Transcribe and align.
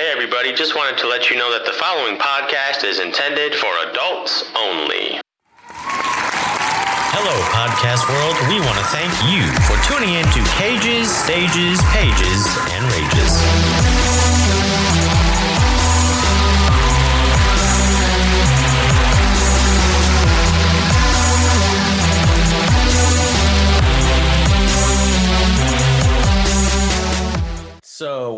Hey, 0.00 0.10
everybody, 0.12 0.54
just 0.54 0.74
wanted 0.74 0.96
to 1.00 1.06
let 1.06 1.28
you 1.28 1.36
know 1.36 1.52
that 1.52 1.66
the 1.66 1.76
following 1.76 2.16
podcast 2.16 2.88
is 2.88 3.00
intended 3.00 3.52
for 3.52 3.68
adults 3.84 4.48
only. 4.56 5.20
Hello, 7.12 7.36
podcast 7.52 8.08
world. 8.08 8.32
We 8.48 8.64
want 8.64 8.80
to 8.80 8.86
thank 8.96 9.12
you 9.28 9.44
for 9.68 9.76
tuning 9.84 10.16
in 10.16 10.24
to 10.24 10.40
Cages, 10.56 11.12
Stages, 11.12 11.84
Pages, 11.92 12.48
and 12.72 12.80
Rages. 12.96 13.49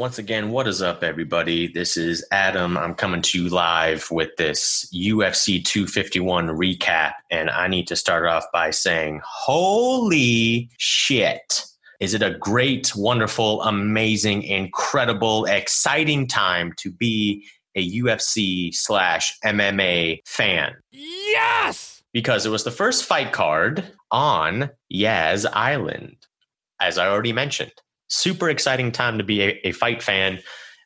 Once 0.03 0.19
again, 0.19 0.50
what 0.50 0.66
is 0.66 0.82
up, 0.82 1.05
everybody? 1.05 1.69
This 1.69 1.96
is 1.96 2.27
Adam. 2.32 2.77
I'm 2.77 2.93
coming 2.93 3.23
to 3.23 3.41
you 3.41 3.48
live 3.48 4.11
with 4.11 4.34
this 4.37 4.92
UFC 4.92 5.65
251 5.65 6.48
recap. 6.48 7.12
And 7.30 7.48
I 7.48 7.69
need 7.69 7.87
to 7.87 7.95
start 7.95 8.27
off 8.27 8.45
by 8.52 8.73
saying, 8.73 9.20
Holy 9.25 10.69
shit. 10.77 11.65
Is 12.01 12.15
it 12.15 12.23
a 12.25 12.37
great, 12.37 12.97
wonderful, 12.97 13.62
amazing, 13.62 14.42
incredible, 14.42 15.45
exciting 15.45 16.27
time 16.27 16.73
to 16.78 16.91
be 16.91 17.45
a 17.77 17.89
UFC 17.89 18.75
slash 18.75 19.39
MMA 19.45 20.19
fan? 20.27 20.75
Yes! 20.91 22.03
Because 22.12 22.45
it 22.45 22.50
was 22.50 22.64
the 22.64 22.73
first 22.73 23.05
fight 23.05 23.30
card 23.30 23.84
on 24.11 24.69
Yas 24.89 25.47
Island, 25.47 26.16
as 26.80 26.98
I 26.98 27.06
already 27.06 27.33
mentioned 27.33 27.70
super 28.12 28.48
exciting 28.51 28.93
time 28.93 29.19
to 29.19 29.25
be 29.25 29.43
a, 29.43 29.61
a, 29.65 29.73
fight 29.73 30.02
fan. 30.02 30.39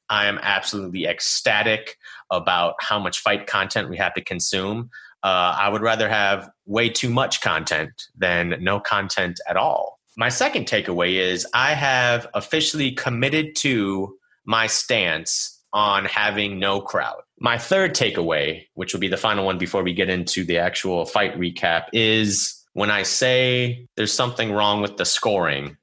I 0.09 0.27
am 0.27 0.39
absolutely 0.41 1.07
ecstatic 1.07 1.97
about 2.31 2.75
how 2.79 2.99
much 2.99 3.21
fight 3.21 3.47
content 3.47 3.91
we 3.91 3.97
have 3.97 4.15
to 4.15 4.23
consume. 4.23 4.91
Uh, 5.23 5.57
I 5.59 5.69
would 5.69 5.83
rather 5.83 6.09
have 6.09 6.49
way 6.67 6.89
too 6.89 7.11
much 7.11 7.41
content 7.41 7.91
than 8.17 8.57
no 8.61 8.79
content 8.79 9.41
at 9.49 9.57
all. 9.57 9.99
My 10.17 10.29
second 10.29 10.67
takeaway 10.67 11.15
is 11.15 11.47
I 11.53 11.75
have 11.75 12.29
officially 12.33 12.93
committed 12.93 13.57
to 13.57 14.17
my 14.45 14.69
stance 14.69 15.61
on 15.73 16.05
having 16.05 16.59
no 16.61 16.81
crowd. 16.81 17.21
My 17.41 17.59
third 17.59 17.95
takeaway, 17.95 18.67
which 18.75 18.95
will 18.95 19.01
be 19.01 19.09
the 19.09 19.17
final 19.17 19.45
one 19.45 19.59
before 19.59 19.83
we 19.83 19.93
get 19.93 20.09
into 20.09 20.45
the 20.45 20.59
actual 20.59 21.05
fight 21.05 21.37
recap, 21.37 21.87
is 21.93 22.65
when 22.73 22.91
I 22.91 23.03
say 23.03 23.87
there's 23.97 24.13
something 24.13 24.53
wrong 24.53 24.81
with 24.81 24.97
the 24.97 25.05
scoring, 25.05 25.77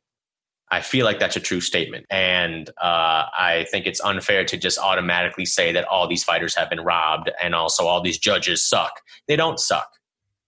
I 0.74 0.82
feel 0.82 1.06
like 1.06 1.20
that's 1.20 1.36
a 1.36 1.40
true 1.40 1.62
statement. 1.62 2.08
And 2.10 2.68
uh, 2.82 3.30
I 3.38 3.68
think 3.70 3.86
it's 3.86 4.02
unfair 4.02 4.44
to 4.46 4.58
just 4.58 4.80
automatically 4.80 5.46
say 5.46 5.72
that 5.72 5.86
all 5.86 6.08
these 6.08 6.24
fighters 6.24 6.56
have 6.56 6.68
been 6.68 6.82
robbed 6.82 7.30
and 7.40 7.54
also 7.54 7.86
all 7.86 8.02
these 8.02 8.18
judges 8.18 8.68
suck. 8.68 9.02
They 9.28 9.36
don't 9.36 9.60
suck. 9.60 9.88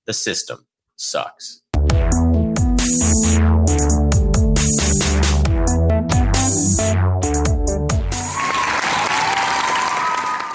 The 0.07 0.13
system 0.13 0.65
sucks. 0.95 1.61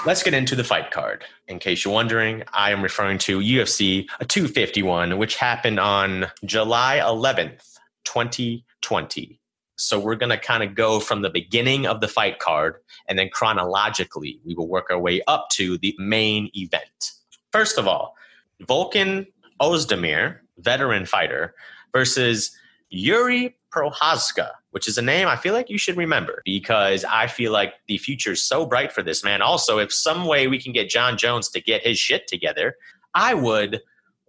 Let's 0.05 0.21
get 0.21 0.33
into 0.33 0.57
the 0.57 0.65
fight 0.65 0.91
card. 0.91 1.23
In 1.47 1.59
case 1.59 1.85
you're 1.85 1.93
wondering, 1.93 2.43
I 2.51 2.71
am 2.71 2.83
referring 2.83 3.19
to 3.19 3.39
UFC 3.39 4.09
251, 4.27 5.17
which 5.17 5.37
happened 5.37 5.79
on 5.79 6.27
July 6.43 6.99
11th, 7.01 7.63
2020. 8.03 9.40
So 9.81 9.99
we're 9.99 10.15
going 10.15 10.29
to 10.29 10.37
kind 10.37 10.63
of 10.63 10.75
go 10.75 10.99
from 10.99 11.21
the 11.21 11.29
beginning 11.29 11.85
of 11.85 12.01
the 12.01 12.07
fight 12.07 12.39
card 12.39 12.75
and 13.07 13.17
then 13.17 13.29
chronologically 13.31 14.39
we 14.45 14.53
will 14.53 14.67
work 14.67 14.87
our 14.89 14.99
way 14.99 15.21
up 15.27 15.49
to 15.53 15.77
the 15.79 15.95
main 15.97 16.49
event. 16.55 17.11
First 17.51 17.77
of 17.77 17.87
all, 17.87 18.15
Volkan 18.63 19.27
Oezdemir, 19.61 20.37
veteran 20.59 21.05
fighter, 21.05 21.55
versus 21.93 22.55
Yuri 22.89 23.57
Prochazka, 23.73 24.51
which 24.71 24.87
is 24.87 24.97
a 24.97 25.01
name 25.01 25.27
I 25.27 25.35
feel 25.35 25.53
like 25.53 25.69
you 25.69 25.77
should 25.77 25.97
remember 25.97 26.41
because 26.45 27.03
I 27.05 27.27
feel 27.27 27.51
like 27.51 27.73
the 27.87 27.97
future 27.97 28.33
is 28.33 28.43
so 28.43 28.65
bright 28.65 28.91
for 28.91 29.01
this 29.01 29.23
man. 29.23 29.41
Also, 29.41 29.79
if 29.79 29.91
some 29.93 30.25
way 30.25 30.47
we 30.47 30.59
can 30.59 30.73
get 30.73 30.89
Jon 30.89 31.17
Jones 31.17 31.49
to 31.49 31.61
get 31.61 31.85
his 31.85 31.97
shit 31.97 32.27
together, 32.27 32.75
I 33.13 33.33
would 33.33 33.81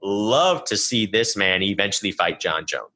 love 0.02 0.64
to 0.64 0.76
see 0.76 1.06
this 1.06 1.36
man 1.36 1.62
eventually 1.62 2.12
fight 2.12 2.40
Jon 2.40 2.66
Jones. 2.66 2.90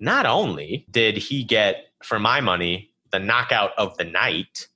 Not 0.00 0.26
only 0.26 0.86
did 0.90 1.16
he 1.16 1.44
get, 1.44 1.86
for 2.02 2.18
my 2.18 2.40
money, 2.40 2.90
the 3.10 3.18
knockout 3.18 3.70
of 3.78 3.96
the 3.96 4.04
night, 4.04 4.68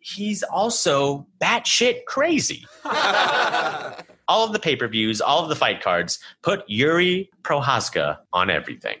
he's 0.00 0.42
also 0.42 1.26
batshit 1.40 2.04
crazy. 2.06 2.66
all 4.28 4.44
of 4.44 4.52
the 4.52 4.58
pay 4.58 4.76
per 4.76 4.88
views, 4.88 5.20
all 5.20 5.42
of 5.42 5.48
the 5.48 5.56
fight 5.56 5.80
cards, 5.82 6.18
put 6.42 6.64
Yuri 6.68 7.30
Prochazka 7.42 8.18
on 8.32 8.50
everything. 8.50 8.96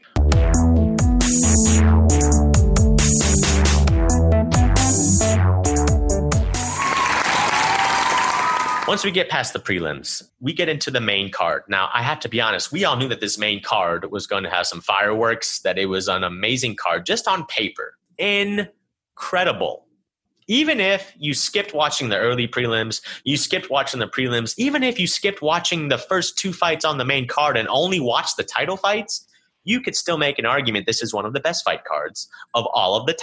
Once 8.86 9.04
we 9.04 9.10
get 9.10 9.28
past 9.28 9.52
the 9.52 9.58
prelims, 9.58 10.22
we 10.38 10.52
get 10.52 10.68
into 10.68 10.92
the 10.92 11.00
main 11.00 11.28
card. 11.28 11.64
Now, 11.68 11.90
I 11.92 12.02
have 12.02 12.20
to 12.20 12.28
be 12.28 12.40
honest, 12.40 12.70
we 12.70 12.84
all 12.84 12.96
knew 12.96 13.08
that 13.08 13.20
this 13.20 13.36
main 13.36 13.60
card 13.60 14.12
was 14.12 14.28
going 14.28 14.44
to 14.44 14.50
have 14.50 14.64
some 14.68 14.80
fireworks, 14.80 15.58
that 15.62 15.76
it 15.76 15.86
was 15.86 16.06
an 16.06 16.22
amazing 16.22 16.76
card 16.76 17.04
just 17.04 17.26
on 17.26 17.46
paper. 17.46 17.98
Incredible. 18.18 19.86
Even 20.46 20.78
if 20.78 21.12
you 21.18 21.34
skipped 21.34 21.74
watching 21.74 22.10
the 22.10 22.18
early 22.18 22.46
prelims, 22.46 23.00
you 23.24 23.36
skipped 23.36 23.70
watching 23.70 23.98
the 23.98 24.06
prelims, 24.06 24.54
even 24.56 24.84
if 24.84 25.00
you 25.00 25.08
skipped 25.08 25.42
watching 25.42 25.88
the 25.88 25.98
first 25.98 26.38
two 26.38 26.52
fights 26.52 26.84
on 26.84 26.96
the 26.96 27.04
main 27.04 27.26
card 27.26 27.56
and 27.56 27.66
only 27.66 27.98
watched 27.98 28.36
the 28.36 28.44
title 28.44 28.76
fights, 28.76 29.26
you 29.64 29.80
could 29.80 29.96
still 29.96 30.16
make 30.16 30.38
an 30.38 30.46
argument 30.46 30.86
this 30.86 31.02
is 31.02 31.12
one 31.12 31.24
of 31.24 31.32
the 31.32 31.40
best 31.40 31.64
fight 31.64 31.84
cards 31.84 32.28
of 32.54 32.64
all 32.72 32.94
of 32.94 33.04
the 33.06 33.14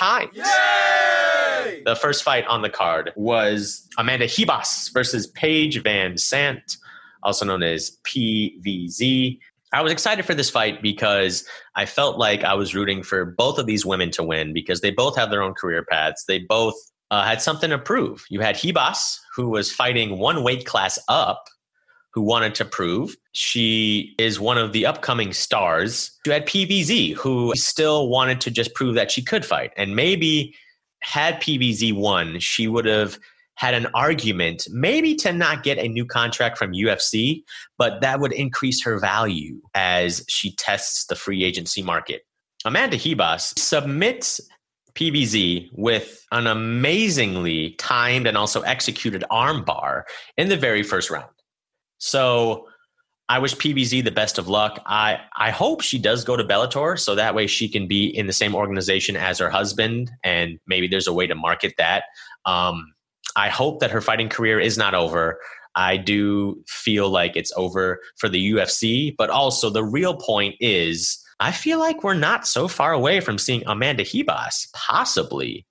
The 1.85 1.95
first 1.95 2.23
fight 2.23 2.45
on 2.47 2.61
the 2.61 2.69
card 2.69 3.11
was 3.15 3.87
Amanda 3.97 4.27
Ribas 4.27 4.91
versus 4.93 5.27
Paige 5.27 5.83
VanZant, 5.83 6.77
also 7.23 7.45
known 7.45 7.63
as 7.63 7.97
PVZ. 8.05 9.39
I 9.73 9.81
was 9.81 9.91
excited 9.91 10.25
for 10.25 10.35
this 10.35 10.49
fight 10.49 10.81
because 10.81 11.45
I 11.75 11.85
felt 11.85 12.17
like 12.17 12.43
I 12.43 12.53
was 12.53 12.75
rooting 12.75 13.01
for 13.01 13.25
both 13.25 13.57
of 13.57 13.65
these 13.65 13.85
women 13.85 14.11
to 14.11 14.23
win 14.23 14.53
because 14.53 14.81
they 14.81 14.91
both 14.91 15.15
have 15.15 15.31
their 15.31 15.41
own 15.41 15.53
career 15.53 15.83
paths. 15.89 16.25
They 16.27 16.39
both 16.39 16.75
uh, 17.09 17.23
had 17.23 17.41
something 17.41 17.71
to 17.71 17.79
prove. 17.79 18.23
You 18.29 18.41
had 18.41 18.55
Ribas, 18.55 19.17
who 19.35 19.49
was 19.49 19.71
fighting 19.71 20.19
one 20.19 20.43
weight 20.43 20.65
class 20.65 20.99
up, 21.07 21.45
who 22.13 22.21
wanted 22.21 22.53
to 22.55 22.65
prove 22.65 23.15
she 23.33 24.13
is 24.19 24.39
one 24.39 24.59
of 24.59 24.71
the 24.71 24.85
upcoming 24.85 25.33
stars. 25.33 26.11
You 26.25 26.31
had 26.31 26.45
PVZ, 26.45 27.15
who 27.15 27.51
still 27.55 28.07
wanted 28.07 28.39
to 28.41 28.51
just 28.51 28.73
prove 28.75 28.93
that 28.95 29.11
she 29.11 29.23
could 29.23 29.43
fight. 29.43 29.73
And 29.75 29.95
maybe 29.95 30.55
had 31.03 31.41
PVZ 31.41 31.93
won, 31.93 32.39
she 32.39 32.67
would 32.67 32.85
have 32.85 33.17
had 33.55 33.73
an 33.73 33.87
argument, 33.93 34.67
maybe 34.71 35.15
to 35.15 35.31
not 35.31 35.63
get 35.63 35.77
a 35.77 35.87
new 35.87 36.05
contract 36.05 36.57
from 36.57 36.73
UFC, 36.73 37.43
but 37.77 38.01
that 38.01 38.19
would 38.19 38.33
increase 38.33 38.83
her 38.83 38.99
value 38.99 39.61
as 39.75 40.25
she 40.27 40.55
tests 40.55 41.05
the 41.05 41.15
free 41.15 41.43
agency 41.43 41.83
market. 41.83 42.23
Amanda 42.65 42.97
Ribas 42.97 43.57
submits 43.59 44.41
PVZ 44.95 45.69
with 45.73 46.25
an 46.31 46.47
amazingly 46.47 47.71
timed 47.77 48.27
and 48.27 48.37
also 48.37 48.61
executed 48.61 49.23
armbar 49.31 50.03
in 50.37 50.49
the 50.49 50.57
very 50.57 50.83
first 50.83 51.09
round. 51.09 51.29
So 51.97 52.67
I 53.29 53.39
wish 53.39 53.55
PVZ 53.55 54.03
the 54.03 54.11
best 54.11 54.37
of 54.37 54.47
luck. 54.47 54.81
I, 54.85 55.19
I 55.37 55.49
hope 55.49 55.81
she 55.81 55.97
does 55.97 56.23
go 56.23 56.35
to 56.35 56.43
Bellator 56.43 56.99
so 56.99 57.15
that 57.15 57.33
way 57.33 57.47
she 57.47 57.69
can 57.69 57.87
be 57.87 58.05
in 58.05 58.27
the 58.27 58.33
same 58.33 58.53
organization 58.53 59.15
as 59.15 59.39
her 59.39 59.49
husband 59.49 60.11
and 60.23 60.59
maybe 60.67 60.87
there's 60.87 61.07
a 61.07 61.13
way 61.13 61.25
to 61.27 61.35
market 61.35 61.73
that. 61.77 62.03
Um, 62.45 62.93
I 63.35 63.49
hope 63.49 63.79
that 63.79 63.91
her 63.91 64.01
fighting 64.01 64.29
career 64.29 64.59
is 64.59 64.77
not 64.77 64.93
over. 64.93 65.39
I 65.75 65.97
do 65.97 66.63
feel 66.67 67.09
like 67.09 67.35
it's 67.35 67.51
over 67.55 67.99
for 68.17 68.29
the 68.29 68.51
UFC, 68.51 69.15
but 69.17 69.29
also 69.29 69.69
the 69.69 69.83
real 69.83 70.17
point 70.17 70.55
is 70.59 71.17
I 71.39 71.51
feel 71.51 71.79
like 71.79 72.03
we're 72.03 72.13
not 72.13 72.47
so 72.47 72.67
far 72.67 72.93
away 72.93 73.19
from 73.19 73.37
seeing 73.37 73.63
Amanda 73.65 74.03
Ribas 74.03 74.67
possibly 74.73 75.65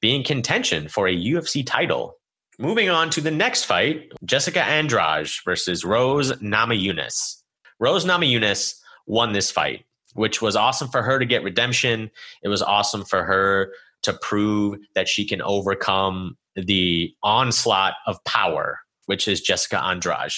being 0.00 0.24
contention 0.24 0.88
for 0.88 1.06
a 1.06 1.14
UFC 1.14 1.64
title. 1.64 2.16
Moving 2.60 2.90
on 2.90 3.08
to 3.10 3.22
the 3.22 3.30
next 3.30 3.64
fight, 3.64 4.12
Jessica 4.22 4.62
Andrade 4.62 5.30
versus 5.46 5.82
Rose 5.82 6.30
Namajunas. 6.42 7.36
Rose 7.78 8.04
Namajunas 8.04 8.74
won 9.06 9.32
this 9.32 9.50
fight, 9.50 9.86
which 10.12 10.42
was 10.42 10.56
awesome 10.56 10.88
for 10.88 11.00
her 11.00 11.18
to 11.18 11.24
get 11.24 11.42
redemption. 11.42 12.10
It 12.42 12.48
was 12.48 12.60
awesome 12.60 13.06
for 13.06 13.24
her 13.24 13.72
to 14.02 14.12
prove 14.12 14.78
that 14.94 15.08
she 15.08 15.26
can 15.26 15.40
overcome 15.40 16.36
the 16.54 17.14
onslaught 17.22 17.94
of 18.06 18.22
power, 18.24 18.80
which 19.06 19.26
is 19.26 19.40
Jessica 19.40 19.82
Andrade. 19.82 20.32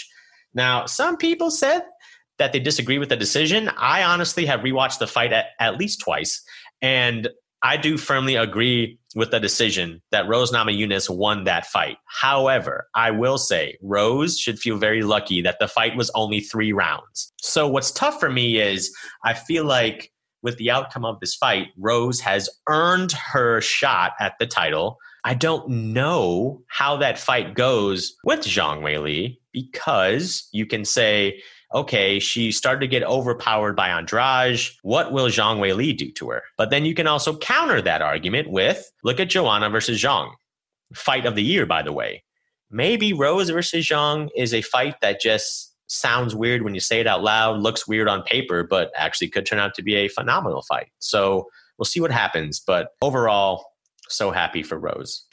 Now, 0.54 0.86
some 0.86 1.16
people 1.16 1.50
said 1.50 1.82
that 2.38 2.52
they 2.52 2.60
disagree 2.60 2.98
with 2.98 3.08
the 3.08 3.16
decision. 3.16 3.68
I 3.76 4.04
honestly 4.04 4.46
have 4.46 4.60
rewatched 4.60 5.00
the 5.00 5.08
fight 5.08 5.32
at, 5.32 5.46
at 5.58 5.76
least 5.76 5.98
twice, 5.98 6.40
and 6.80 7.28
I 7.62 7.76
do 7.76 7.96
firmly 7.96 8.34
agree 8.34 8.98
with 9.14 9.30
the 9.30 9.38
decision 9.38 10.02
that 10.10 10.26
Rose 10.26 10.50
Namajunas 10.50 11.08
won 11.08 11.44
that 11.44 11.66
fight. 11.66 11.98
However, 12.06 12.88
I 12.94 13.10
will 13.12 13.38
say 13.38 13.78
Rose 13.82 14.38
should 14.38 14.58
feel 14.58 14.78
very 14.78 15.02
lucky 15.02 15.42
that 15.42 15.58
the 15.60 15.68
fight 15.68 15.96
was 15.96 16.10
only 16.14 16.40
three 16.40 16.72
rounds. 16.72 17.32
So 17.40 17.68
what's 17.68 17.92
tough 17.92 18.18
for 18.18 18.30
me 18.30 18.58
is 18.60 18.92
I 19.24 19.34
feel 19.34 19.64
like 19.64 20.12
with 20.42 20.56
the 20.56 20.70
outcome 20.70 21.04
of 21.04 21.20
this 21.20 21.36
fight, 21.36 21.68
Rose 21.78 22.20
has 22.20 22.50
earned 22.68 23.12
her 23.12 23.60
shot 23.60 24.12
at 24.18 24.34
the 24.40 24.46
title. 24.46 24.98
I 25.24 25.34
don't 25.34 25.68
know 25.68 26.62
how 26.66 26.96
that 26.96 27.18
fight 27.18 27.54
goes 27.54 28.14
with 28.24 28.40
Zhang 28.40 28.80
Weili 28.80 29.38
because 29.52 30.48
you 30.52 30.66
can 30.66 30.84
say 30.84 31.40
okay, 31.74 32.18
she 32.18 32.52
started 32.52 32.80
to 32.80 32.86
get 32.86 33.02
overpowered 33.02 33.74
by 33.74 33.88
Andrade. 33.88 34.60
What 34.82 35.12
will 35.12 35.26
Zhang 35.26 35.58
Weili 35.58 35.96
do 35.96 36.10
to 36.12 36.30
her? 36.30 36.42
But 36.56 36.70
then 36.70 36.84
you 36.84 36.94
can 36.94 37.06
also 37.06 37.36
counter 37.36 37.80
that 37.82 38.02
argument 38.02 38.50
with 38.50 38.90
look 39.02 39.20
at 39.20 39.30
Joanna 39.30 39.70
versus 39.70 40.02
Zhang. 40.02 40.32
Fight 40.94 41.26
of 41.26 41.34
the 41.34 41.42
year, 41.42 41.66
by 41.66 41.82
the 41.82 41.92
way. 41.92 42.24
Maybe 42.70 43.12
Rose 43.12 43.50
versus 43.50 43.86
Zhang 43.86 44.28
is 44.36 44.54
a 44.54 44.62
fight 44.62 44.96
that 45.00 45.20
just 45.20 45.74
sounds 45.88 46.34
weird 46.34 46.62
when 46.62 46.74
you 46.74 46.80
say 46.80 47.00
it 47.00 47.06
out 47.06 47.22
loud, 47.22 47.60
looks 47.60 47.86
weird 47.86 48.08
on 48.08 48.22
paper, 48.22 48.62
but 48.62 48.90
actually 48.96 49.28
could 49.28 49.44
turn 49.44 49.58
out 49.58 49.74
to 49.74 49.82
be 49.82 49.94
a 49.94 50.08
phenomenal 50.08 50.62
fight. 50.62 50.88
So 50.98 51.48
we'll 51.78 51.84
see 51.84 52.00
what 52.00 52.10
happens. 52.10 52.60
But 52.60 52.88
overall, 53.02 53.64
so 54.08 54.30
happy 54.30 54.62
for 54.62 54.78
Rose. 54.78 55.24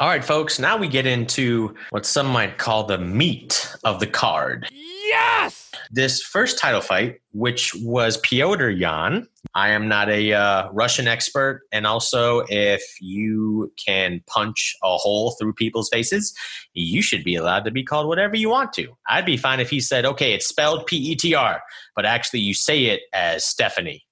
All 0.00 0.06
right, 0.06 0.24
folks, 0.24 0.60
now 0.60 0.76
we 0.76 0.86
get 0.86 1.06
into 1.06 1.74
what 1.90 2.06
some 2.06 2.28
might 2.28 2.56
call 2.56 2.84
the 2.84 2.98
meat 2.98 3.74
of 3.82 3.98
the 3.98 4.06
card. 4.06 4.68
Yes! 4.70 5.72
This 5.90 6.22
first 6.22 6.56
title 6.56 6.80
fight, 6.80 7.16
which 7.32 7.74
was 7.82 8.16
Pyotr 8.18 8.70
Yan. 8.70 9.26
I 9.56 9.70
am 9.70 9.88
not 9.88 10.08
a 10.08 10.34
uh, 10.34 10.70
Russian 10.70 11.08
expert. 11.08 11.62
And 11.72 11.84
also, 11.84 12.44
if 12.48 12.80
you 13.00 13.72
can 13.84 14.22
punch 14.28 14.76
a 14.84 14.96
hole 14.96 15.32
through 15.32 15.54
people's 15.54 15.88
faces, 15.88 16.32
you 16.74 17.02
should 17.02 17.24
be 17.24 17.34
allowed 17.34 17.64
to 17.64 17.72
be 17.72 17.82
called 17.82 18.06
whatever 18.06 18.36
you 18.36 18.50
want 18.50 18.72
to. 18.74 18.96
I'd 19.08 19.26
be 19.26 19.36
fine 19.36 19.58
if 19.58 19.68
he 19.68 19.80
said, 19.80 20.04
okay, 20.04 20.32
it's 20.32 20.46
spelled 20.46 20.86
P 20.86 20.96
E 20.96 21.16
T 21.16 21.34
R, 21.34 21.60
but 21.96 22.06
actually 22.06 22.38
you 22.40 22.54
say 22.54 22.84
it 22.84 23.00
as 23.12 23.44
Stephanie. 23.44 24.04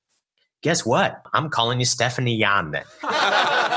Guess 0.62 0.84
what? 0.84 1.22
I'm 1.32 1.48
calling 1.48 1.78
you 1.78 1.86
Stephanie 1.86 2.34
Yan 2.34 2.72
then. 2.72 2.84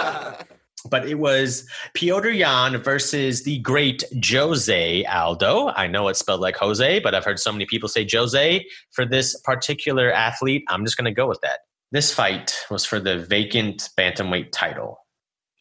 but 0.89 1.07
it 1.07 1.15
was 1.15 1.67
Piotr 1.93 2.29
Yan 2.29 2.81
versus 2.81 3.43
the 3.43 3.59
great 3.59 4.03
Jose 4.25 5.05
Aldo. 5.05 5.69
I 5.69 5.87
know 5.87 6.07
it's 6.07 6.19
spelled 6.19 6.41
like 6.41 6.55
Jose, 6.57 6.99
but 6.99 7.15
I've 7.15 7.25
heard 7.25 7.39
so 7.39 7.51
many 7.51 7.65
people 7.65 7.89
say 7.89 8.07
Jose 8.11 8.65
for 8.91 9.05
this 9.05 9.39
particular 9.41 10.11
athlete. 10.11 10.63
I'm 10.69 10.85
just 10.85 10.97
going 10.97 11.05
to 11.05 11.11
go 11.11 11.27
with 11.27 11.41
that. 11.41 11.59
This 11.91 12.13
fight 12.13 12.55
was 12.69 12.85
for 12.85 12.99
the 12.99 13.17
vacant 13.17 13.89
bantamweight 13.97 14.51
title. 14.51 14.99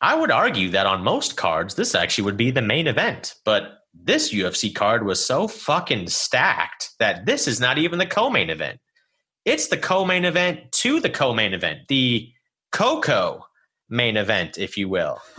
I 0.00 0.14
would 0.14 0.30
argue 0.30 0.68
that 0.70 0.86
on 0.86 1.02
most 1.02 1.36
cards, 1.36 1.74
this 1.74 1.94
actually 1.94 2.24
would 2.24 2.36
be 2.36 2.50
the 2.50 2.62
main 2.62 2.86
event, 2.86 3.34
but 3.44 3.78
this 3.94 4.32
UFC 4.32 4.72
card 4.72 5.04
was 5.04 5.24
so 5.24 5.48
fucking 5.48 6.08
stacked 6.08 6.90
that 7.00 7.26
this 7.26 7.48
is 7.48 7.60
not 7.60 7.78
even 7.78 7.98
the 7.98 8.06
co 8.06 8.30
main 8.30 8.50
event. 8.50 8.78
It's 9.44 9.68
the 9.68 9.76
co 9.76 10.04
main 10.04 10.24
event 10.24 10.70
to 10.72 11.00
the 11.00 11.10
co 11.10 11.34
main 11.34 11.54
event, 11.54 11.80
the 11.88 12.30
Coco 12.70 13.47
main 13.88 14.16
event, 14.16 14.58
if 14.58 14.76
you 14.76 14.88
will. 14.88 15.20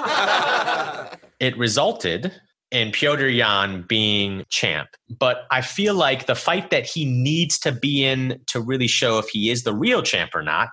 it 1.39 1.57
resulted 1.57 2.31
in 2.71 2.91
Pyotr 2.91 3.27
Yan 3.27 3.83
being 3.87 4.45
champ. 4.49 4.89
But 5.09 5.45
I 5.51 5.61
feel 5.61 5.95
like 5.95 6.25
the 6.25 6.35
fight 6.35 6.69
that 6.69 6.85
he 6.85 7.05
needs 7.05 7.57
to 7.59 7.71
be 7.71 8.05
in 8.05 8.41
to 8.47 8.61
really 8.61 8.87
show 8.87 9.17
if 9.17 9.29
he 9.29 9.49
is 9.49 9.63
the 9.63 9.73
real 9.73 10.03
champ 10.03 10.35
or 10.35 10.43
not 10.43 10.69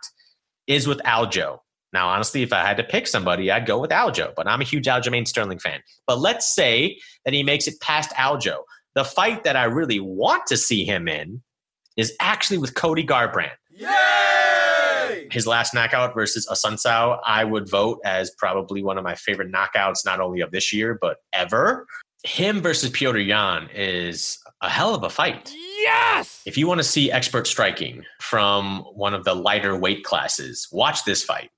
is 0.67 0.87
with 0.87 0.99
Aljo. 0.99 1.58
Now, 1.93 2.08
honestly, 2.08 2.43
if 2.43 2.52
I 2.52 2.61
had 2.67 2.76
to 2.76 2.84
pick 2.84 3.06
somebody, 3.06 3.50
I'd 3.50 3.64
go 3.64 3.78
with 3.78 3.90
Aljo, 3.90 4.34
but 4.37 4.46
I'm 4.46 4.61
a 4.61 4.64
huge 4.64 4.87
Aljamain 4.87 5.26
Sterling 5.26 5.58
fan. 5.58 5.81
But 6.06 6.19
let's 6.19 6.55
say 6.55 6.99
that 7.25 7.32
he 7.32 7.43
makes 7.43 7.67
it 7.67 7.81
past 7.81 8.11
Aljo. 8.11 8.58
The 8.94 9.05
fight 9.05 9.44
that 9.44 9.56
I 9.56 9.64
really 9.64 10.00
want 10.00 10.46
to 10.49 10.56
see 10.56 10.84
him 10.84 11.08
in 11.08 11.43
is 11.96 12.14
actually 12.20 12.58
with 12.58 12.75
Cody 12.75 13.05
Garbrandt. 13.05 13.52
Yay! 13.70 14.65
His 15.31 15.46
last 15.46 15.75
knockout 15.75 16.14
versus 16.14 16.46
Assunção, 16.50 17.19
I 17.25 17.44
would 17.44 17.69
vote 17.69 18.00
as 18.05 18.31
probably 18.38 18.82
one 18.82 18.99
of 18.99 19.05
my 19.05 19.14
favorite 19.14 19.52
knockouts, 19.52 20.05
not 20.05 20.20
only 20.20 20.40
of 20.40 20.50
this 20.50 20.73
year, 20.73 20.99
but 21.00 21.19
ever. 21.32 21.87
Him 22.25 22.61
versus 22.61 22.90
Piotr 22.90 23.19
Yan 23.19 23.69
is 23.75 24.38
a 24.61 24.69
hell 24.69 24.94
of 24.94 25.02
a 25.05 25.11
fight. 25.11 25.52
Yes! 25.55 26.43
If 26.46 26.58
you 26.58 26.67
want 26.67 26.78
to 26.78 26.84
see 26.84 27.12
expert 27.12 27.46
striking 27.46 28.05
from 28.20 28.81
one 28.94 29.14
of 29.14 29.25
the 29.25 29.34
lighter 29.34 29.76
weight 29.76 30.05
classes, 30.05 30.67
watch 30.73 31.05
this 31.05 31.23
fight. 31.23 31.50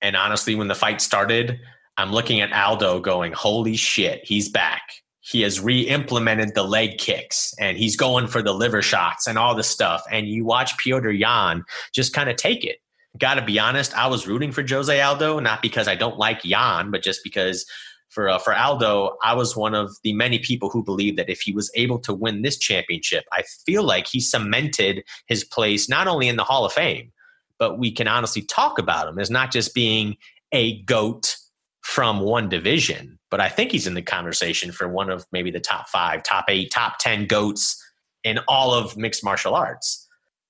And 0.00 0.16
honestly, 0.16 0.54
when 0.54 0.68
the 0.68 0.74
fight 0.74 1.00
started, 1.00 1.60
I'm 1.96 2.12
looking 2.12 2.40
at 2.40 2.52
Aldo 2.52 3.00
going, 3.00 3.32
holy 3.32 3.76
shit, 3.76 4.24
he's 4.24 4.48
back. 4.48 4.82
He 5.20 5.42
has 5.42 5.60
re 5.60 5.82
implemented 5.82 6.54
the 6.54 6.64
leg 6.64 6.98
kicks 6.98 7.54
and 7.60 7.76
he's 7.76 7.94
going 7.96 8.26
for 8.26 8.42
the 8.42 8.52
liver 8.52 8.82
shots 8.82 9.28
and 9.28 9.38
all 9.38 9.54
this 9.54 9.68
stuff. 9.68 10.02
And 10.10 10.26
you 10.26 10.44
watch 10.44 10.76
Piotr 10.78 11.10
Yan 11.10 11.62
just 11.94 12.12
kind 12.12 12.28
of 12.28 12.36
take 12.36 12.64
it. 12.64 12.78
Got 13.18 13.34
to 13.34 13.44
be 13.44 13.58
honest, 13.58 13.96
I 13.96 14.06
was 14.06 14.26
rooting 14.26 14.52
for 14.52 14.64
Jose 14.66 15.00
Aldo, 15.00 15.38
not 15.40 15.60
because 15.60 15.86
I 15.86 15.94
don't 15.94 16.16
like 16.16 16.44
Yan, 16.44 16.90
but 16.90 17.02
just 17.02 17.22
because 17.22 17.66
for 18.08 18.28
uh, 18.28 18.38
for 18.38 18.54
Aldo, 18.54 19.16
I 19.22 19.34
was 19.34 19.56
one 19.56 19.74
of 19.74 19.96
the 20.02 20.12
many 20.12 20.38
people 20.38 20.70
who 20.70 20.82
believed 20.82 21.18
that 21.18 21.30
if 21.30 21.40
he 21.40 21.52
was 21.52 21.70
able 21.74 21.98
to 22.00 22.14
win 22.14 22.42
this 22.42 22.58
championship, 22.58 23.24
I 23.32 23.42
feel 23.66 23.82
like 23.82 24.06
he 24.06 24.20
cemented 24.20 25.04
his 25.26 25.44
place 25.44 25.88
not 25.88 26.06
only 26.06 26.28
in 26.28 26.36
the 26.36 26.44
Hall 26.44 26.64
of 26.64 26.72
Fame, 26.72 27.12
but 27.58 27.78
we 27.78 27.90
can 27.90 28.08
honestly 28.08 28.42
talk 28.42 28.78
about 28.78 29.08
him 29.08 29.18
as 29.18 29.30
not 29.30 29.52
just 29.52 29.74
being 29.74 30.16
a 30.52 30.82
goat 30.82 31.36
from 31.82 32.20
one 32.20 32.48
division, 32.48 33.18
but 33.30 33.40
I 33.40 33.48
think 33.48 33.72
he's 33.72 33.86
in 33.86 33.94
the 33.94 34.02
conversation 34.02 34.72
for 34.72 34.88
one 34.88 35.10
of 35.10 35.26
maybe 35.32 35.50
the 35.50 35.60
top 35.60 35.88
five, 35.88 36.22
top 36.22 36.46
eight, 36.48 36.70
top 36.70 36.98
10 36.98 37.26
goats 37.26 37.82
in 38.24 38.38
all 38.46 38.72
of 38.72 38.96
mixed 38.96 39.24
martial 39.24 39.54
arts. 39.54 40.01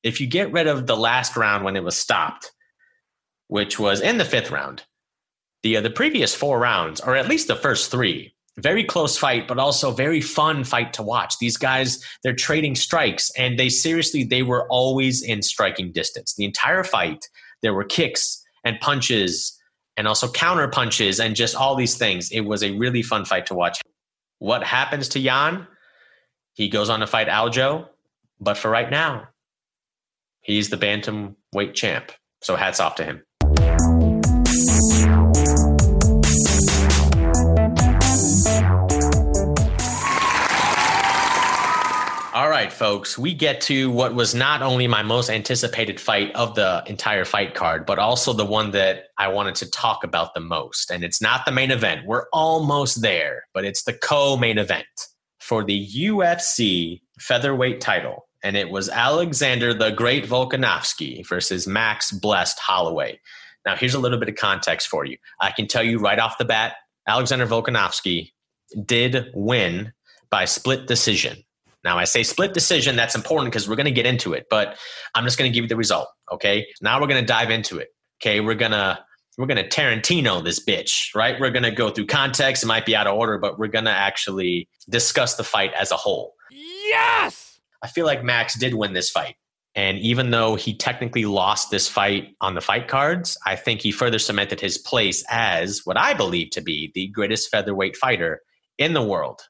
If 0.02 0.20
you 0.20 0.26
get 0.26 0.52
rid 0.52 0.66
of 0.66 0.86
the 0.86 0.96
last 0.96 1.36
round 1.36 1.64
when 1.64 1.76
it 1.76 1.84
was 1.84 1.96
stopped, 1.96 2.50
which 3.48 3.78
was 3.78 4.00
in 4.00 4.18
the 4.18 4.24
fifth 4.24 4.50
round, 4.50 4.82
the, 5.62 5.76
uh, 5.76 5.80
the 5.80 5.90
previous 5.90 6.34
four 6.34 6.58
rounds, 6.58 7.00
or 7.00 7.14
at 7.14 7.28
least 7.28 7.48
the 7.48 7.56
first 7.56 7.90
three, 7.90 8.34
very 8.58 8.84
close 8.84 9.16
fight, 9.16 9.48
but 9.48 9.58
also 9.58 9.92
very 9.92 10.20
fun 10.20 10.64
fight 10.64 10.92
to 10.94 11.02
watch. 11.02 11.38
These 11.38 11.56
guys, 11.56 12.04
they're 12.22 12.34
trading 12.34 12.74
strikes, 12.74 13.30
and 13.38 13.58
they 13.58 13.68
seriously, 13.68 14.24
they 14.24 14.42
were 14.42 14.68
always 14.68 15.22
in 15.22 15.42
striking 15.42 15.92
distance. 15.92 16.34
The 16.34 16.44
entire 16.44 16.84
fight, 16.84 17.28
there 17.62 17.72
were 17.72 17.84
kicks 17.84 18.42
and 18.64 18.78
punches 18.80 19.58
and 19.96 20.08
also 20.08 20.30
counter 20.30 20.68
punches 20.68 21.20
and 21.20 21.36
just 21.36 21.54
all 21.54 21.76
these 21.76 21.96
things. 21.96 22.30
It 22.30 22.40
was 22.40 22.62
a 22.62 22.72
really 22.72 23.02
fun 23.02 23.24
fight 23.24 23.46
to 23.46 23.54
watch. 23.54 23.80
What 24.38 24.64
happens 24.64 25.08
to 25.10 25.20
Yan? 25.20 25.66
He 26.54 26.68
goes 26.68 26.90
on 26.90 27.00
to 27.00 27.06
fight 27.06 27.28
Aljo, 27.28 27.88
but 28.40 28.58
for 28.58 28.70
right 28.70 28.90
now, 28.90 29.28
he's 30.42 30.68
the 30.68 30.76
bantamweight 30.76 31.74
champ. 31.74 32.12
So 32.42 32.56
hats 32.56 32.80
off 32.80 32.96
to 32.96 33.04
him. 33.04 33.22
All 42.34 42.48
right, 42.48 42.72
folks, 42.72 43.18
we 43.18 43.34
get 43.34 43.60
to 43.62 43.90
what 43.90 44.14
was 44.14 44.34
not 44.34 44.62
only 44.62 44.86
my 44.86 45.02
most 45.02 45.28
anticipated 45.28 46.00
fight 46.00 46.34
of 46.34 46.54
the 46.54 46.82
entire 46.86 47.26
fight 47.26 47.54
card, 47.54 47.84
but 47.84 47.98
also 47.98 48.32
the 48.32 48.46
one 48.46 48.70
that 48.70 49.04
I 49.18 49.28
wanted 49.28 49.54
to 49.56 49.70
talk 49.70 50.02
about 50.02 50.32
the 50.32 50.40
most. 50.40 50.90
And 50.90 51.04
it's 51.04 51.20
not 51.20 51.44
the 51.44 51.52
main 51.52 51.70
event. 51.70 52.06
We're 52.06 52.24
almost 52.32 53.02
there, 53.02 53.42
but 53.52 53.66
it's 53.66 53.84
the 53.84 53.92
co 53.92 54.38
main 54.38 54.56
event 54.56 54.86
for 55.40 55.62
the 55.62 55.86
UFC 55.94 57.02
featherweight 57.20 57.82
title. 57.82 58.26
And 58.42 58.56
it 58.56 58.70
was 58.70 58.88
Alexander 58.88 59.72
the 59.72 59.90
Great 59.90 60.26
Volkanovski 60.26 61.26
versus 61.26 61.66
Max 61.66 62.10
Blessed 62.10 62.58
Holloway. 62.58 63.20
Now, 63.64 63.76
here's 63.76 63.94
a 63.94 64.00
little 64.00 64.18
bit 64.18 64.28
of 64.28 64.34
context 64.34 64.88
for 64.88 65.04
you. 65.04 65.16
I 65.40 65.52
can 65.52 65.68
tell 65.68 65.82
you 65.82 65.98
right 65.98 66.18
off 66.18 66.38
the 66.38 66.44
bat 66.44 66.74
Alexander 67.06 67.46
Volkanovski 67.46 68.30
did 68.84 69.30
win 69.34 69.92
by 70.30 70.44
split 70.44 70.86
decision. 70.86 71.44
Now, 71.84 71.98
I 71.98 72.04
say 72.04 72.22
split 72.22 72.54
decision, 72.54 72.94
that's 72.94 73.14
important 73.14 73.52
because 73.52 73.68
we're 73.68 73.76
going 73.76 73.86
to 73.86 73.92
get 73.92 74.06
into 74.06 74.34
it, 74.34 74.46
but 74.48 74.78
I'm 75.14 75.24
just 75.24 75.36
going 75.36 75.50
to 75.50 75.54
give 75.54 75.64
you 75.64 75.68
the 75.68 75.76
result. 75.76 76.08
Okay. 76.30 76.66
Now 76.80 77.00
we're 77.00 77.08
going 77.08 77.20
to 77.20 77.26
dive 77.26 77.50
into 77.50 77.78
it. 77.78 77.88
Okay. 78.22 78.40
We're 78.40 78.54
going 78.54 78.70
to, 78.70 78.98
we're 79.36 79.46
going 79.46 79.62
to 79.62 79.68
Tarantino 79.68 80.44
this 80.44 80.64
bitch, 80.64 81.14
right? 81.14 81.40
We're 81.40 81.50
going 81.50 81.64
to 81.64 81.72
go 81.72 81.90
through 81.90 82.06
context. 82.06 82.62
It 82.62 82.66
might 82.66 82.86
be 82.86 82.94
out 82.94 83.06
of 83.06 83.16
order, 83.16 83.36
but 83.38 83.58
we're 83.58 83.66
going 83.66 83.86
to 83.86 83.90
actually 83.90 84.68
discuss 84.88 85.34
the 85.34 85.44
fight 85.44 85.72
as 85.74 85.90
a 85.90 85.96
whole. 85.96 86.34
Yes! 86.50 87.51
I 87.82 87.88
feel 87.88 88.06
like 88.06 88.22
Max 88.22 88.58
did 88.58 88.74
win 88.74 88.92
this 88.92 89.10
fight. 89.10 89.34
And 89.74 89.98
even 89.98 90.30
though 90.30 90.54
he 90.54 90.76
technically 90.76 91.24
lost 91.24 91.70
this 91.70 91.88
fight 91.88 92.36
on 92.40 92.54
the 92.54 92.60
fight 92.60 92.88
cards, 92.88 93.38
I 93.46 93.56
think 93.56 93.80
he 93.80 93.90
further 93.90 94.18
cemented 94.18 94.60
his 94.60 94.76
place 94.76 95.24
as 95.30 95.80
what 95.84 95.96
I 95.96 96.12
believe 96.14 96.50
to 96.50 96.60
be 96.60 96.92
the 96.94 97.08
greatest 97.08 97.50
featherweight 97.50 97.96
fighter 97.96 98.42
in 98.78 98.92
the 98.92 99.02
world. 99.02 99.42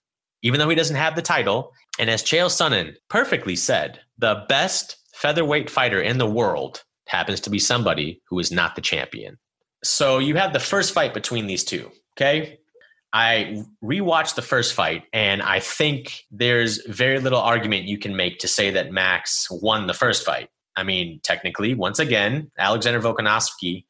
even 0.42 0.58
though 0.58 0.68
he 0.68 0.76
doesn't 0.76 0.96
have 0.96 1.14
the 1.16 1.22
title. 1.22 1.72
And 1.98 2.10
as 2.10 2.22
Chael 2.22 2.48
Sonnen 2.48 2.94
perfectly 3.08 3.56
said, 3.56 4.00
the 4.18 4.44
best 4.48 4.96
featherweight 5.14 5.70
fighter 5.70 6.00
in 6.00 6.18
the 6.18 6.26
world 6.26 6.82
happens 7.06 7.40
to 7.40 7.50
be 7.50 7.58
somebody 7.58 8.20
who 8.28 8.38
is 8.38 8.50
not 8.50 8.74
the 8.74 8.80
champion. 8.80 9.38
So 9.84 10.18
you 10.18 10.36
have 10.36 10.52
the 10.52 10.60
first 10.60 10.92
fight 10.92 11.14
between 11.14 11.46
these 11.46 11.64
two. 11.64 11.90
Okay. 12.16 12.58
I 13.12 13.64
rewatched 13.84 14.36
the 14.36 14.42
first 14.42 14.72
fight, 14.72 15.04
and 15.12 15.42
I 15.42 15.60
think 15.60 16.24
there's 16.30 16.84
very 16.86 17.20
little 17.20 17.40
argument 17.40 17.84
you 17.84 17.98
can 17.98 18.16
make 18.16 18.38
to 18.38 18.48
say 18.48 18.70
that 18.70 18.90
Max 18.90 19.48
won 19.50 19.86
the 19.86 19.94
first 19.94 20.24
fight. 20.24 20.48
I 20.76 20.82
mean, 20.82 21.20
technically, 21.22 21.74
once 21.74 21.98
again, 21.98 22.50
Alexander 22.58 23.00
Volkanovski 23.00 23.84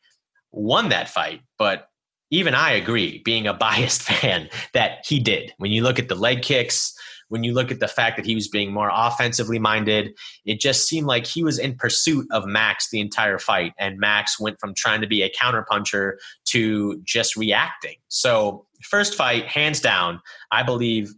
won 0.50 0.88
that 0.88 1.09
fight, 1.09 1.43
but 1.59 1.88
even 2.31 2.55
I 2.55 2.73
agree, 2.73 3.23
being 3.25 3.47
a 3.47 3.55
biased 3.69 4.02
fan, 4.02 4.49
that 4.75 5.07
he 5.07 5.21
did. 5.21 5.52
When 5.59 5.71
you 5.71 5.83
look 5.85 6.00
at 6.00 6.09
the 6.09 6.17
leg 6.17 6.43
kicks, 6.43 6.93
when 7.29 7.45
you 7.45 7.55
look 7.55 7.71
at 7.71 7.81
the 7.81 7.88
fact 7.88 8.17
that 8.17 8.26
he 8.26 8.35
was 8.35 8.47
being 8.47 8.73
more 8.73 8.91
offensively 8.93 9.59
minded, 9.59 10.11
it 10.45 10.61
just 10.61 10.87
seemed 10.87 11.07
like 11.07 11.26
he 11.26 11.43
was 11.43 11.59
in 11.59 11.75
pursuit 11.75 12.26
of 12.31 12.45
Max 12.45 12.91
the 12.91 13.00
entire 13.00 13.38
fight. 13.38 13.73
And 13.79 13.99
Max 13.99 14.38
went 14.38 14.61
from 14.61 14.75
trying 14.75 15.00
to 15.00 15.07
be 15.07 15.23
a 15.23 15.31
counterpuncher 15.31 16.17
to 16.47 17.00
just 17.05 17.35
reacting. 17.35 17.97
So, 18.09 18.67
first 18.84 19.14
fight, 19.14 19.46
hands 19.46 19.80
down, 19.80 20.20
I 20.50 20.62
believe 20.62 21.10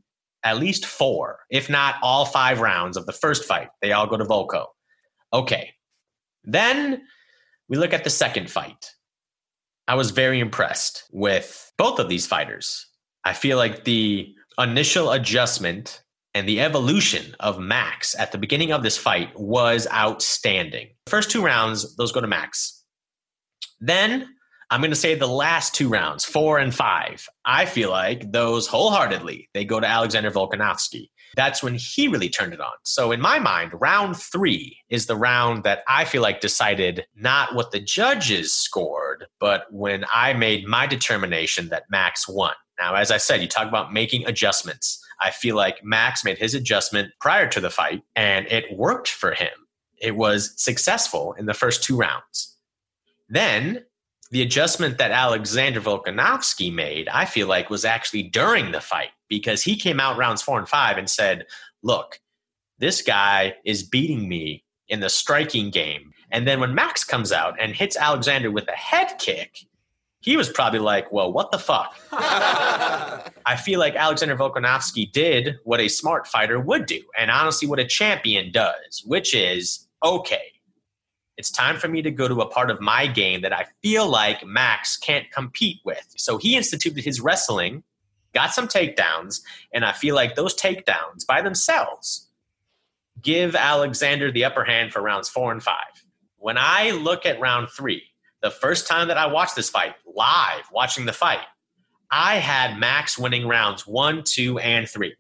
at 0.44 0.58
least 0.58 0.84
four, 0.84 1.40
if 1.50 1.70
not 1.70 1.96
all 2.02 2.26
five 2.26 2.60
rounds 2.60 2.96
of 2.96 3.06
the 3.06 3.12
first 3.12 3.44
fight, 3.44 3.68
they 3.80 3.92
all 3.92 4.06
go 4.06 4.16
to 4.16 4.24
Volko. 4.24 4.66
Okay. 5.32 5.72
Then 6.44 7.02
we 7.68 7.78
look 7.78 7.94
at 7.94 8.04
the 8.04 8.10
second 8.10 8.50
fight. 8.50 8.90
I 9.88 9.94
was 9.94 10.10
very 10.10 10.40
impressed 10.40 11.04
with 11.12 11.72
both 11.78 11.98
of 11.98 12.08
these 12.08 12.26
fighters. 12.26 12.86
I 13.24 13.32
feel 13.32 13.56
like 13.56 13.84
the 13.84 14.34
initial 14.58 15.10
adjustment 15.12 16.02
and 16.34 16.48
the 16.48 16.60
evolution 16.60 17.34
of 17.40 17.58
Max 17.58 18.18
at 18.18 18.32
the 18.32 18.38
beginning 18.38 18.72
of 18.72 18.82
this 18.82 18.98
fight 18.98 19.30
was 19.34 19.86
outstanding. 19.92 20.88
First 21.06 21.30
two 21.30 21.42
rounds, 21.42 21.96
those 21.96 22.12
go 22.12 22.20
to 22.20 22.26
Max. 22.26 22.82
Then 23.80 24.28
I'm 24.74 24.80
going 24.80 24.90
to 24.90 24.96
say 24.96 25.14
the 25.14 25.28
last 25.28 25.72
two 25.72 25.88
rounds, 25.88 26.24
four 26.24 26.58
and 26.58 26.74
five, 26.74 27.28
I 27.44 27.64
feel 27.64 27.90
like 27.90 28.32
those 28.32 28.66
wholeheartedly, 28.66 29.48
they 29.54 29.64
go 29.64 29.78
to 29.78 29.86
Alexander 29.86 30.32
Volkanovski. 30.32 31.10
That's 31.36 31.62
when 31.62 31.76
he 31.76 32.08
really 32.08 32.28
turned 32.28 32.52
it 32.52 32.60
on. 32.60 32.72
So, 32.82 33.12
in 33.12 33.20
my 33.20 33.38
mind, 33.38 33.70
round 33.80 34.16
three 34.16 34.78
is 34.88 35.06
the 35.06 35.14
round 35.14 35.62
that 35.62 35.84
I 35.86 36.04
feel 36.04 36.22
like 36.22 36.40
decided 36.40 37.06
not 37.14 37.54
what 37.54 37.70
the 37.70 37.78
judges 37.78 38.52
scored, 38.52 39.26
but 39.38 39.66
when 39.70 40.06
I 40.12 40.32
made 40.32 40.66
my 40.66 40.88
determination 40.88 41.68
that 41.68 41.84
Max 41.88 42.28
won. 42.28 42.54
Now, 42.76 42.96
as 42.96 43.12
I 43.12 43.18
said, 43.18 43.40
you 43.42 43.46
talk 43.46 43.68
about 43.68 43.92
making 43.92 44.26
adjustments. 44.26 45.00
I 45.20 45.30
feel 45.30 45.54
like 45.54 45.84
Max 45.84 46.24
made 46.24 46.38
his 46.38 46.52
adjustment 46.52 47.12
prior 47.20 47.46
to 47.50 47.60
the 47.60 47.70
fight, 47.70 48.02
and 48.16 48.48
it 48.48 48.76
worked 48.76 49.06
for 49.06 49.34
him. 49.34 49.54
It 49.98 50.16
was 50.16 50.52
successful 50.56 51.32
in 51.34 51.46
the 51.46 51.54
first 51.54 51.84
two 51.84 51.96
rounds. 51.96 52.56
Then 53.28 53.84
the 54.34 54.42
adjustment 54.42 54.98
that 54.98 55.12
Alexander 55.12 55.80
Volkanovski 55.80 56.74
made, 56.74 57.06
I 57.06 57.24
feel 57.24 57.46
like, 57.46 57.70
was 57.70 57.84
actually 57.84 58.24
during 58.24 58.72
the 58.72 58.80
fight 58.80 59.10
because 59.28 59.62
he 59.62 59.76
came 59.76 60.00
out 60.00 60.16
rounds 60.16 60.42
four 60.42 60.58
and 60.58 60.68
five 60.68 60.98
and 60.98 61.08
said, 61.08 61.46
Look, 61.84 62.18
this 62.80 63.00
guy 63.00 63.54
is 63.64 63.84
beating 63.84 64.28
me 64.28 64.64
in 64.88 64.98
the 64.98 65.08
striking 65.08 65.70
game. 65.70 66.12
And 66.32 66.48
then 66.48 66.58
when 66.58 66.74
Max 66.74 67.04
comes 67.04 67.30
out 67.30 67.54
and 67.60 67.76
hits 67.76 67.96
Alexander 67.96 68.50
with 68.50 68.66
a 68.66 68.72
head 68.72 69.14
kick, 69.20 69.56
he 70.18 70.36
was 70.36 70.48
probably 70.48 70.80
like, 70.80 71.12
well, 71.12 71.32
what 71.32 71.52
the 71.52 71.58
fuck? 71.60 71.94
I 72.10 73.56
feel 73.62 73.78
like 73.78 73.94
Alexander 73.94 74.34
Volkanovski 74.34 75.12
did 75.12 75.58
what 75.62 75.78
a 75.78 75.86
smart 75.86 76.26
fighter 76.26 76.58
would 76.58 76.86
do, 76.86 77.02
and 77.16 77.30
honestly, 77.30 77.68
what 77.68 77.78
a 77.78 77.86
champion 77.86 78.50
does, 78.50 79.04
which 79.06 79.32
is 79.32 79.86
okay, 80.04 80.53
it's 81.36 81.50
time 81.50 81.76
for 81.76 81.88
me 81.88 82.02
to 82.02 82.10
go 82.10 82.28
to 82.28 82.40
a 82.40 82.48
part 82.48 82.70
of 82.70 82.80
my 82.80 83.06
game 83.06 83.42
that 83.42 83.52
I 83.52 83.66
feel 83.82 84.08
like 84.08 84.44
Max 84.46 84.96
can't 84.96 85.30
compete 85.30 85.80
with. 85.84 86.14
So 86.16 86.38
he 86.38 86.56
instituted 86.56 87.04
his 87.04 87.20
wrestling, 87.20 87.82
got 88.32 88.54
some 88.54 88.68
takedowns, 88.68 89.40
and 89.72 89.84
I 89.84 89.92
feel 89.92 90.14
like 90.14 90.36
those 90.36 90.54
takedowns 90.54 91.26
by 91.26 91.42
themselves 91.42 92.28
give 93.20 93.56
Alexander 93.56 94.30
the 94.30 94.44
upper 94.44 94.64
hand 94.64 94.92
for 94.92 95.02
rounds 95.02 95.28
four 95.28 95.50
and 95.50 95.62
five. 95.62 96.04
When 96.36 96.56
I 96.58 96.90
look 96.90 97.26
at 97.26 97.40
round 97.40 97.68
three, 97.70 98.02
the 98.42 98.50
first 98.50 98.86
time 98.86 99.08
that 99.08 99.16
I 99.16 99.26
watched 99.26 99.56
this 99.56 99.70
fight, 99.70 99.94
live 100.06 100.64
watching 100.72 101.06
the 101.06 101.12
fight, 101.12 101.46
I 102.10 102.36
had 102.36 102.78
Max 102.78 103.18
winning 103.18 103.48
rounds 103.48 103.86
one, 103.86 104.22
two, 104.24 104.58
and 104.58 104.88
three, 104.88 105.16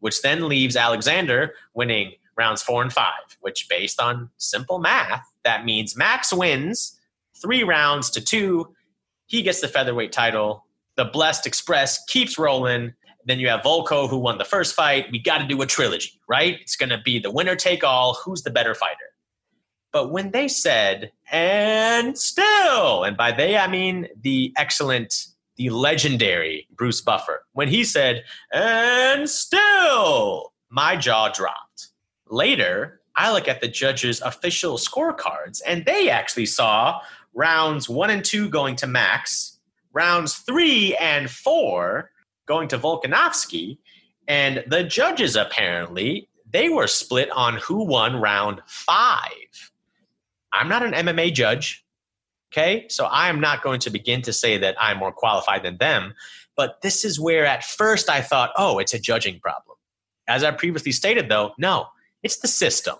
which 0.00 0.22
then 0.22 0.48
leaves 0.48 0.76
Alexander 0.76 1.54
winning 1.74 2.12
rounds 2.36 2.62
four 2.62 2.80
and 2.80 2.92
five, 2.92 3.36
which, 3.40 3.68
based 3.68 4.00
on 4.00 4.30
simple 4.38 4.78
math, 4.78 5.31
that 5.44 5.64
means 5.64 5.96
Max 5.96 6.32
wins 6.32 6.98
three 7.40 7.62
rounds 7.62 8.10
to 8.10 8.20
two. 8.20 8.74
He 9.26 9.42
gets 9.42 9.60
the 9.60 9.68
featherweight 9.68 10.12
title. 10.12 10.66
The 10.96 11.06
Blessed 11.06 11.46
Express 11.46 12.04
keeps 12.04 12.38
rolling. 12.38 12.94
Then 13.24 13.38
you 13.40 13.48
have 13.48 13.62
Volko, 13.62 14.08
who 14.08 14.18
won 14.18 14.38
the 14.38 14.44
first 14.44 14.74
fight. 14.74 15.06
We 15.10 15.18
got 15.18 15.38
to 15.38 15.46
do 15.46 15.60
a 15.62 15.66
trilogy, 15.66 16.20
right? 16.28 16.58
It's 16.60 16.76
going 16.76 16.90
to 16.90 16.98
be 16.98 17.18
the 17.18 17.30
winner 17.30 17.56
take 17.56 17.84
all. 17.84 18.14
Who's 18.24 18.42
the 18.42 18.50
better 18.50 18.74
fighter? 18.74 18.96
But 19.92 20.10
when 20.10 20.30
they 20.30 20.48
said, 20.48 21.12
and 21.30 22.16
still, 22.16 23.04
and 23.04 23.16
by 23.16 23.30
they 23.30 23.56
I 23.58 23.68
mean 23.68 24.08
the 24.22 24.52
excellent, 24.56 25.26
the 25.56 25.68
legendary 25.70 26.66
Bruce 26.74 27.02
Buffer, 27.02 27.44
when 27.52 27.68
he 27.68 27.84
said, 27.84 28.24
and 28.52 29.28
still, 29.28 30.52
my 30.70 30.96
jaw 30.96 31.28
dropped. 31.28 31.88
Later, 32.28 33.01
I 33.16 33.32
look 33.32 33.48
at 33.48 33.60
the 33.60 33.68
judges' 33.68 34.20
official 34.20 34.78
scorecards, 34.78 35.60
and 35.66 35.84
they 35.84 36.08
actually 36.08 36.46
saw 36.46 37.00
rounds 37.34 37.88
one 37.88 38.10
and 38.10 38.24
two 38.24 38.48
going 38.48 38.76
to 38.76 38.86
Max, 38.86 39.58
rounds 39.92 40.36
three 40.36 40.96
and 40.96 41.30
four 41.30 42.10
going 42.46 42.68
to 42.68 42.78
Volkanovski, 42.78 43.78
and 44.28 44.64
the 44.66 44.84
judges 44.84 45.36
apparently 45.36 46.28
they 46.50 46.68
were 46.68 46.86
split 46.86 47.30
on 47.30 47.56
who 47.56 47.84
won 47.84 48.16
round 48.16 48.60
five. 48.66 49.72
I'm 50.52 50.68
not 50.68 50.82
an 50.82 50.92
MMA 50.92 51.32
judge. 51.32 51.84
Okay. 52.52 52.86
So 52.88 53.06
I 53.06 53.28
am 53.28 53.40
not 53.40 53.62
going 53.62 53.80
to 53.80 53.90
begin 53.90 54.20
to 54.22 54.32
say 54.32 54.58
that 54.58 54.76
I'm 54.78 54.98
more 54.98 55.12
qualified 55.12 55.62
than 55.62 55.78
them. 55.78 56.12
But 56.54 56.82
this 56.82 57.04
is 57.04 57.18
where 57.18 57.46
at 57.46 57.64
first 57.64 58.10
I 58.10 58.20
thought, 58.20 58.52
oh, 58.56 58.78
it's 58.78 58.92
a 58.92 58.98
judging 58.98 59.40
problem. 59.40 59.78
As 60.28 60.44
I 60.44 60.50
previously 60.50 60.92
stated, 60.92 61.30
though, 61.30 61.52
no, 61.56 61.86
it's 62.22 62.38
the 62.38 62.48
system. 62.48 62.96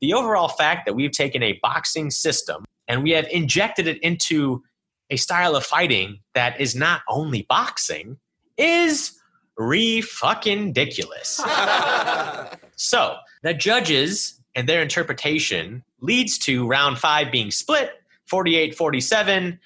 The 0.00 0.12
overall 0.12 0.48
fact 0.48 0.86
that 0.86 0.94
we've 0.94 1.12
taken 1.12 1.42
a 1.42 1.58
boxing 1.62 2.10
system 2.10 2.64
and 2.88 3.02
we 3.02 3.10
have 3.12 3.26
injected 3.28 3.86
it 3.86 4.02
into 4.02 4.62
a 5.10 5.16
style 5.16 5.56
of 5.56 5.64
fighting 5.64 6.20
that 6.34 6.60
is 6.60 6.74
not 6.74 7.02
only 7.08 7.42
boxing 7.48 8.18
is 8.56 9.18
re 9.56 10.00
fucking 10.00 10.66
ridiculous. 10.66 11.28
so 12.76 13.16
the 13.42 13.54
judges 13.54 14.40
and 14.54 14.68
their 14.68 14.82
interpretation 14.82 15.82
leads 16.00 16.38
to 16.38 16.66
round 16.66 16.98
five 16.98 17.32
being 17.32 17.50
split 17.50 17.90
48 18.26 18.74
47. 18.74 19.58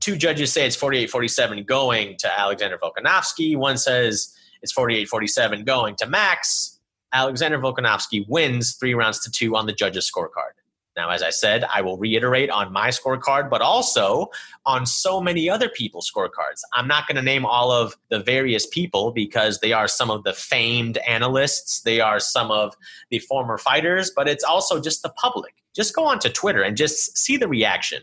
Two 0.00 0.16
judges 0.16 0.52
say 0.52 0.66
it's 0.66 0.76
48 0.76 1.10
47 1.10 1.64
going 1.64 2.16
to 2.18 2.38
Alexander 2.38 2.78
Volkanovski. 2.78 3.56
One 3.56 3.76
says 3.78 4.34
it's 4.62 4.72
48 4.72 5.08
47 5.08 5.64
going 5.64 5.96
to 5.96 6.06
Max. 6.06 6.77
Alexander 7.12 7.58
Volkanovski 7.58 8.28
wins 8.28 8.76
three 8.76 8.94
rounds 8.94 9.20
to 9.20 9.30
two 9.30 9.56
on 9.56 9.66
the 9.66 9.72
judges' 9.72 10.10
scorecard. 10.10 10.52
Now, 10.98 11.10
as 11.10 11.22
I 11.22 11.30
said, 11.30 11.64
I 11.72 11.80
will 11.80 11.96
reiterate 11.96 12.50
on 12.50 12.72
my 12.72 12.88
scorecard, 12.88 13.48
but 13.48 13.62
also 13.62 14.30
on 14.66 14.84
so 14.84 15.20
many 15.20 15.48
other 15.48 15.68
people's 15.68 16.10
scorecards. 16.10 16.60
I'm 16.74 16.88
not 16.88 17.06
going 17.06 17.14
to 17.14 17.22
name 17.22 17.46
all 17.46 17.70
of 17.70 17.96
the 18.10 18.18
various 18.18 18.66
people 18.66 19.12
because 19.12 19.60
they 19.60 19.72
are 19.72 19.86
some 19.86 20.10
of 20.10 20.24
the 20.24 20.32
famed 20.32 20.98
analysts, 20.98 21.82
they 21.82 22.00
are 22.00 22.18
some 22.18 22.50
of 22.50 22.74
the 23.10 23.20
former 23.20 23.58
fighters, 23.58 24.10
but 24.10 24.28
it's 24.28 24.42
also 24.42 24.80
just 24.80 25.04
the 25.04 25.10
public. 25.10 25.54
Just 25.72 25.94
go 25.94 26.04
onto 26.04 26.28
Twitter 26.28 26.62
and 26.62 26.76
just 26.76 27.16
see 27.16 27.36
the 27.36 27.46
reaction. 27.46 28.02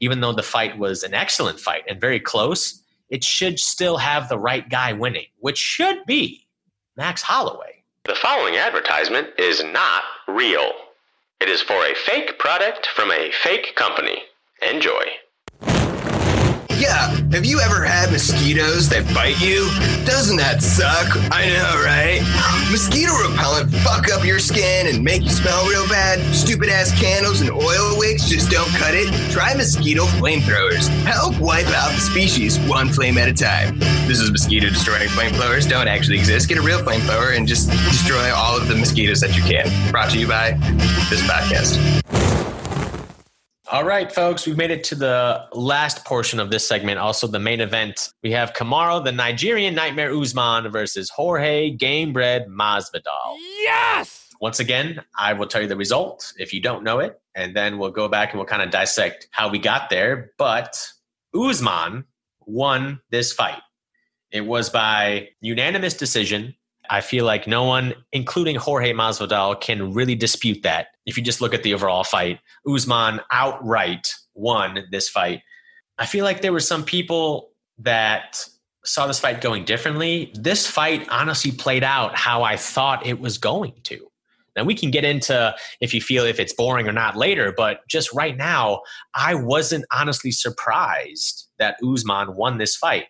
Even 0.00 0.20
though 0.20 0.32
the 0.32 0.42
fight 0.42 0.78
was 0.78 1.02
an 1.02 1.12
excellent 1.12 1.60
fight 1.60 1.84
and 1.86 2.00
very 2.00 2.18
close, 2.18 2.82
it 3.10 3.22
should 3.22 3.58
still 3.58 3.98
have 3.98 4.30
the 4.30 4.38
right 4.38 4.70
guy 4.70 4.94
winning, 4.94 5.26
which 5.40 5.58
should 5.58 6.06
be 6.06 6.46
Max 6.96 7.20
Holloway. 7.20 7.73
The 8.06 8.14
following 8.14 8.56
advertisement 8.56 9.28
is 9.38 9.64
not 9.64 10.04
real. 10.28 10.72
It 11.40 11.48
is 11.48 11.62
for 11.62 11.86
a 11.86 11.94
fake 11.94 12.38
product 12.38 12.86
from 12.86 13.10
a 13.10 13.30
fake 13.32 13.74
company. 13.76 14.24
Enjoy. 14.60 15.04
Yeah, 16.84 17.16
have 17.32 17.46
you 17.46 17.60
ever 17.60 17.82
had 17.82 18.12
mosquitoes 18.12 18.90
that 18.90 19.08
bite 19.14 19.40
you? 19.40 19.64
Doesn't 20.04 20.36
that 20.36 20.60
suck? 20.60 21.16
I 21.32 21.48
know, 21.48 21.80
right? 21.80 22.20
Mosquito 22.70 23.10
repellent 23.24 23.72
fuck 23.76 24.12
up 24.12 24.22
your 24.22 24.38
skin 24.38 24.88
and 24.88 25.02
make 25.02 25.22
you 25.22 25.30
smell 25.30 25.66
real 25.66 25.88
bad. 25.88 26.20
Stupid 26.34 26.68
ass 26.68 26.92
candles 27.00 27.40
and 27.40 27.48
oil 27.50 27.96
wigs 27.96 28.28
just 28.28 28.50
don't 28.50 28.68
cut 28.76 28.92
it. 28.92 29.08
Try 29.32 29.54
mosquito 29.54 30.04
flamethrowers. 30.20 30.88
Help 31.04 31.40
wipe 31.40 31.68
out 31.68 31.90
the 31.92 32.02
species 32.02 32.58
one 32.68 32.90
flame 32.90 33.16
at 33.16 33.30
a 33.30 33.32
time. 33.32 33.78
This 34.06 34.20
is 34.20 34.30
mosquito 34.30 34.68
destroying 34.68 35.08
flamethrowers. 35.08 35.66
Don't 35.66 35.88
actually 35.88 36.18
exist. 36.18 36.50
Get 36.50 36.58
a 36.58 36.62
real 36.62 36.80
flamethrower 36.80 37.34
and 37.34 37.48
just 37.48 37.70
destroy 37.70 38.30
all 38.34 38.58
of 38.58 38.68
the 38.68 38.76
mosquitoes 38.76 39.22
that 39.22 39.34
you 39.34 39.42
can. 39.42 39.64
Brought 39.90 40.10
to 40.10 40.18
you 40.18 40.28
by 40.28 40.50
this 41.08 41.22
podcast. 41.22 42.23
All 43.74 43.82
right, 43.82 44.12
folks, 44.12 44.46
we've 44.46 44.56
made 44.56 44.70
it 44.70 44.84
to 44.84 44.94
the 44.94 45.48
last 45.50 46.04
portion 46.04 46.38
of 46.38 46.48
this 46.48 46.64
segment, 46.64 47.00
also 47.00 47.26
the 47.26 47.40
main 47.40 47.60
event. 47.60 48.12
We 48.22 48.30
have 48.30 48.52
Kamaru, 48.52 49.02
the 49.02 49.10
Nigerian 49.10 49.74
Nightmare 49.74 50.14
Usman 50.14 50.70
versus 50.70 51.10
Jorge 51.10 51.76
Gamebred 51.76 52.46
Masvidal. 52.46 53.36
Yes! 53.58 54.30
Once 54.40 54.60
again, 54.60 55.02
I 55.18 55.32
will 55.32 55.48
tell 55.48 55.60
you 55.60 55.66
the 55.66 55.76
result 55.76 56.34
if 56.38 56.54
you 56.54 56.60
don't 56.60 56.84
know 56.84 57.00
it, 57.00 57.20
and 57.34 57.56
then 57.56 57.78
we'll 57.78 57.90
go 57.90 58.06
back 58.06 58.30
and 58.30 58.38
we'll 58.38 58.46
kind 58.46 58.62
of 58.62 58.70
dissect 58.70 59.26
how 59.32 59.48
we 59.48 59.58
got 59.58 59.90
there. 59.90 60.30
But 60.38 60.80
Usman 61.34 62.04
won 62.46 63.00
this 63.10 63.32
fight. 63.32 63.60
It 64.30 64.42
was 64.42 64.70
by 64.70 65.30
unanimous 65.40 65.94
decision. 65.94 66.54
I 66.90 67.00
feel 67.00 67.24
like 67.24 67.46
no 67.46 67.64
one, 67.64 67.94
including 68.12 68.56
Jorge 68.56 68.92
Masvidal, 68.92 69.60
can 69.60 69.92
really 69.92 70.14
dispute 70.14 70.62
that. 70.62 70.88
If 71.06 71.16
you 71.16 71.22
just 71.22 71.40
look 71.40 71.54
at 71.54 71.62
the 71.62 71.74
overall 71.74 72.04
fight, 72.04 72.40
Usman 72.68 73.20
outright 73.30 74.14
won 74.34 74.84
this 74.90 75.08
fight. 75.08 75.42
I 75.98 76.06
feel 76.06 76.24
like 76.24 76.42
there 76.42 76.52
were 76.52 76.60
some 76.60 76.84
people 76.84 77.50
that 77.78 78.44
saw 78.84 79.06
this 79.06 79.20
fight 79.20 79.40
going 79.40 79.64
differently. 79.64 80.30
This 80.34 80.66
fight 80.66 81.08
honestly 81.08 81.52
played 81.52 81.84
out 81.84 82.16
how 82.16 82.42
I 82.42 82.56
thought 82.56 83.06
it 83.06 83.20
was 83.20 83.38
going 83.38 83.74
to. 83.84 84.10
Now 84.56 84.64
we 84.64 84.74
can 84.74 84.90
get 84.90 85.04
into 85.04 85.54
if 85.80 85.92
you 85.92 86.00
feel 86.00 86.24
if 86.24 86.38
it's 86.38 86.52
boring 86.52 86.86
or 86.86 86.92
not 86.92 87.16
later, 87.16 87.52
but 87.56 87.80
just 87.88 88.12
right 88.12 88.36
now, 88.36 88.82
I 89.14 89.34
wasn't 89.34 89.84
honestly 89.92 90.30
surprised 90.30 91.48
that 91.58 91.76
Usman 91.84 92.36
won 92.36 92.58
this 92.58 92.76
fight. 92.76 93.06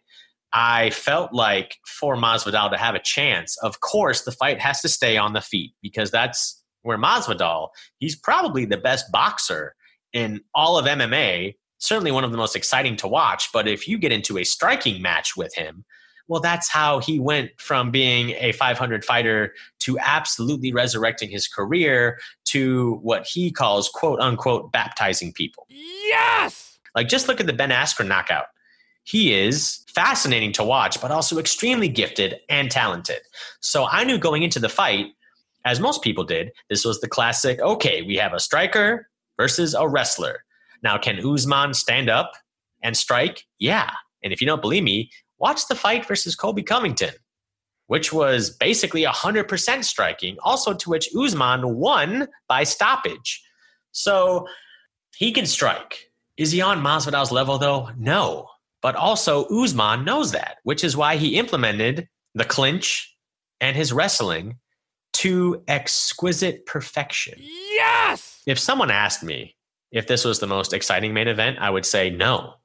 I 0.55 0.91
felt 0.91 1.33
like 1.33 1.77
for 1.85 2.17
Masvidal 2.17 2.71
to 2.71 2.79
have 2.79 2.95
a 2.95 3.01
chance, 3.01 3.57
of 3.59 3.81
course, 3.81 4.23
the 4.23 4.31
fight 4.31 4.61
has 4.61 4.81
to 4.83 4.89
stay 4.89 5.17
on 5.17 5.33
the 5.33 5.41
feet 5.41 5.73
because 5.83 6.13
that's 6.13 6.63
where 6.83 6.97
Masvidal, 6.97 7.71
he's 7.99 8.15
probably 8.15 8.65
the 8.65 8.77
best 8.77 9.11
boxer 9.11 9.75
in 10.13 10.41
all 10.55 10.79
of 10.79 10.87
MMA, 10.87 11.57
certainly 11.79 12.13
one 12.13 12.23
of 12.23 12.31
the 12.31 12.37
most 12.37 12.55
exciting 12.55 12.95
to 12.97 13.09
watch. 13.09 13.49
But 13.53 13.67
if 13.67 13.89
you 13.89 13.99
get 13.99 14.13
into 14.13 14.39
a 14.39 14.45
striking 14.45 15.03
match 15.03 15.37
with 15.37 15.53
him, 15.57 15.85
well, 16.29 16.41
that's 16.41 16.71
how 16.71 17.01
he 17.01 17.19
went 17.19 17.51
from 17.59 17.91
being 17.91 18.31
a 18.39 18.53
500 18.53 19.05
fighter 19.05 19.53
to 19.81 19.99
absolutely 19.99 20.73
resurrecting 20.73 21.31
his 21.31 21.49
career 21.49 22.19
to 22.47 23.01
what 23.03 23.27
he 23.27 23.51
calls 23.51 23.91
quote 23.91 24.21
unquote 24.21 24.71
baptizing 24.71 25.33
people. 25.33 25.67
Yes! 25.69 26.79
Like, 26.95 27.09
just 27.09 27.27
look 27.27 27.41
at 27.41 27.47
the 27.47 27.53
Ben 27.53 27.71
Askren 27.71 28.07
knockout. 28.07 28.47
He 29.05 29.35
is 29.35 29.85
fascinating 29.95 30.53
to 30.53 30.65
watch, 30.65 31.01
but 31.01 31.11
also 31.11 31.39
extremely 31.39 31.89
gifted 31.89 32.37
and 32.49 32.71
talented. 32.71 33.21
So 33.61 33.87
I 33.87 34.05
knew 34.05 34.19
going 34.19 34.43
into 34.43 34.59
the 34.59 34.69
fight, 34.69 35.07
as 35.65 35.81
most 35.81 36.03
people 36.03 36.25
did, 36.25 36.53
this 36.69 36.85
was 36.85 37.01
the 37.01 37.09
classic 37.09 37.61
okay, 37.61 38.03
we 38.03 38.17
have 38.17 38.33
a 38.33 38.41
striker 38.41 39.09
versus 39.39 39.75
a 39.75 39.89
wrestler. 39.89 40.45
Now, 40.83 40.99
can 40.99 41.25
Usman 41.25 41.75
stand 41.75 42.11
up 42.11 42.33
and 42.83 42.97
strike? 42.97 43.45
Yeah. 43.59 43.91
And 44.23 44.33
if 44.33 44.41
you 44.41 44.47
don't 44.47 44.61
believe 44.63 44.83
me, 44.83 45.11
watch 45.39 45.67
the 45.69 45.75
fight 45.75 46.07
versus 46.07 46.35
Colby 46.35 46.63
Covington, 46.63 47.15
which 47.87 48.13
was 48.13 48.51
basically 48.51 49.05
100% 49.05 49.85
striking, 49.85 50.37
also 50.43 50.75
to 50.75 50.91
which 50.91 51.09
Usman 51.19 51.77
won 51.77 52.29
by 52.49 52.65
stoppage. 52.65 53.43
So 53.93 54.47
he 55.17 55.33
can 55.33 55.47
strike. 55.47 56.11
Is 56.37 56.51
he 56.51 56.61
on 56.61 56.83
Masvidal's 56.83 57.31
level, 57.31 57.59
though? 57.59 57.91
No. 57.97 58.49
But 58.85 58.97
also, 58.97 59.47
Usman 59.47 60.05
knows 60.05 60.33
that, 60.33 60.59
which 60.63 60.85
is 60.85 60.95
why 60.95 61.17
he 61.17 61.39
implemented 61.39 62.07
the 62.35 62.45
clinch 62.45 63.17
and 63.59 63.75
his 63.75 63.95
wrestling 63.95 64.59
to 65.15 65.65
exquisite 65.67 66.67
perfection. 66.67 67.39
Yes! 67.39 68.43
If 68.47 68.59
someone 68.59 68.91
asked 68.91 69.23
me 69.23 69.57
if 69.91 70.07
this 70.07 70.23
was 70.23 70.39
the 70.39 70.47
most 70.47 70.75
exciting 70.75 71.15
main 71.15 71.29
event, 71.29 71.57
I 71.61 71.71
would 71.71 71.87
say 71.87 72.11
no. 72.11 72.57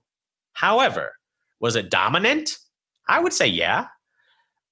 However, 0.51 1.13
was 1.61 1.77
it 1.77 1.89
dominant? 1.89 2.57
I 3.07 3.21
would 3.21 3.31
say 3.31 3.47
yeah. 3.47 3.85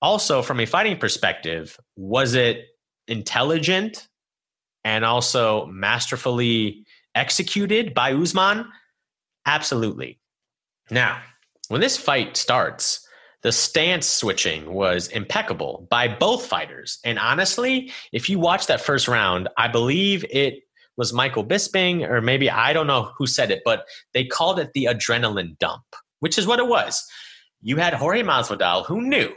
Also, 0.02 0.42
from 0.42 0.60
a 0.60 0.66
fighting 0.66 0.98
perspective, 0.98 1.80
was 1.96 2.34
it 2.34 2.66
intelligent 3.08 4.10
and 4.84 5.06
also 5.06 5.66
masterfully 5.68 6.84
executed 7.16 7.94
by 7.94 8.12
Usman? 8.12 8.68
Absolutely. 9.46 10.20
Now, 10.92 11.22
when 11.70 11.82
this 11.82 11.98
fight 11.98 12.38
starts, 12.38 13.08
the 13.44 13.52
stance 13.52 14.08
switching 14.08 14.74
was 14.74 15.08
impeccable 15.10 15.88
by 15.90 16.08
both 16.08 16.46
fighters. 16.46 17.00
And 17.06 17.20
honestly, 17.20 17.92
if 18.12 18.30
you 18.30 18.40
watch 18.40 18.68
that 18.68 18.82
first 18.82 19.08
round, 19.08 19.48
I 19.58 19.68
believe 19.68 20.26
it 20.30 20.64
was 20.98 21.14
Michael 21.14 21.46
Bisping, 21.46 22.08
or 22.08 22.22
maybe 22.22 22.50
I 22.50 22.74
don't 22.74 22.88
know 22.88 23.12
who 23.18 23.28
said 23.28 23.52
it, 23.52 23.62
but 23.64 23.86
they 24.14 24.26
called 24.26 24.60
it 24.60 24.74
the 24.74 24.86
adrenaline 24.86 25.58
dump, 25.60 25.84
which 26.20 26.38
is 26.38 26.48
what 26.48 26.60
it 26.60 26.68
was. 26.68 27.06
You 27.62 27.78
had 27.78 27.94
Jorge 27.94 28.24
Masvidal, 28.24 28.86
who 28.86 29.02
knew 29.02 29.34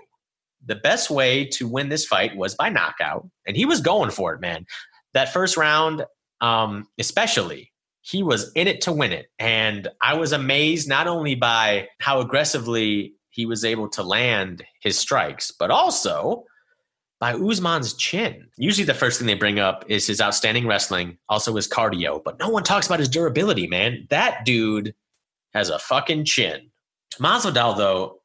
the 0.64 0.77
best 0.77 1.11
way 1.11 1.45
to 1.47 1.69
win 1.69 1.88
this 1.88 2.07
fight 2.07 2.37
was 2.37 2.55
by 2.55 2.69
knockout, 2.69 3.29
and 3.47 3.57
he 3.57 3.64
was 3.64 3.81
going 3.81 4.11
for 4.11 4.35
it, 4.35 4.40
man. 4.40 4.66
That 5.12 5.33
first 5.33 5.57
round, 5.57 6.05
um, 6.40 6.87
especially, 6.99 7.69
he 8.11 8.23
was 8.23 8.51
in 8.55 8.66
it 8.66 8.81
to 8.83 8.92
win 8.92 9.12
it. 9.12 9.31
And 9.38 9.88
I 10.03 10.14
was 10.14 10.33
amazed 10.33 10.88
not 10.88 11.07
only 11.07 11.35
by 11.35 11.88
how 12.01 12.20
aggressively 12.20 13.14
he 13.31 13.46
was 13.46 13.64
able 13.64 13.88
to 13.90 14.03
land 14.03 14.64
his 14.83 14.99
strikes, 14.99 15.53
but 15.53 15.70
also 15.70 16.44
by 17.20 17.35
Usman's 17.35 17.94
chin. 17.94 18.49
Usually, 18.57 18.85
the 18.85 18.94
first 18.94 19.18
thing 19.18 19.27
they 19.27 19.35
bring 19.35 19.61
up 19.61 19.85
is 19.88 20.07
his 20.07 20.20
outstanding 20.20 20.66
wrestling, 20.66 21.18
also 21.29 21.55
his 21.55 21.68
cardio, 21.68 22.20
but 22.25 22.38
no 22.38 22.49
one 22.49 22.64
talks 22.64 22.87
about 22.87 22.99
his 22.99 23.09
durability, 23.09 23.66
man. 23.66 24.07
That 24.11 24.44
dude 24.44 24.94
has 25.53 25.68
a 25.68 25.79
fucking 25.79 26.25
chin. 26.25 26.70
Masvidal, 27.18 27.77
though, 27.77 28.20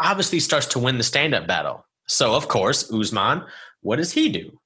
obviously 0.00 0.40
starts 0.40 0.66
to 0.68 0.78
win 0.78 0.96
the 0.98 1.04
stand 1.04 1.34
up 1.34 1.46
battle. 1.46 1.84
So, 2.06 2.34
of 2.34 2.48
course, 2.48 2.90
Usman, 2.90 3.44
what 3.82 3.96
does 3.96 4.12
he 4.12 4.30
do? 4.30 4.58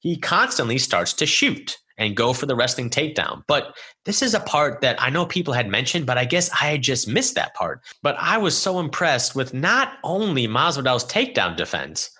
He 0.00 0.16
constantly 0.16 0.78
starts 0.78 1.12
to 1.14 1.26
shoot 1.26 1.78
and 1.98 2.16
go 2.16 2.32
for 2.32 2.46
the 2.46 2.56
wrestling 2.56 2.88
takedown. 2.88 3.42
But 3.46 3.76
this 4.04 4.22
is 4.22 4.34
a 4.34 4.40
part 4.40 4.80
that 4.80 5.00
I 5.02 5.10
know 5.10 5.26
people 5.26 5.52
had 5.52 5.68
mentioned, 5.68 6.06
but 6.06 6.16
I 6.16 6.24
guess 6.24 6.50
I 6.50 6.66
had 6.70 6.82
just 6.82 7.08
missed 7.08 7.34
that 7.34 7.54
part. 7.54 7.82
But 8.02 8.16
I 8.18 8.38
was 8.38 8.56
so 8.56 8.78
impressed 8.78 9.34
with 9.34 9.52
not 9.52 9.94
only 10.04 10.46
Masvidal's 10.46 11.04
takedown 11.04 11.56
defense, 11.56 12.10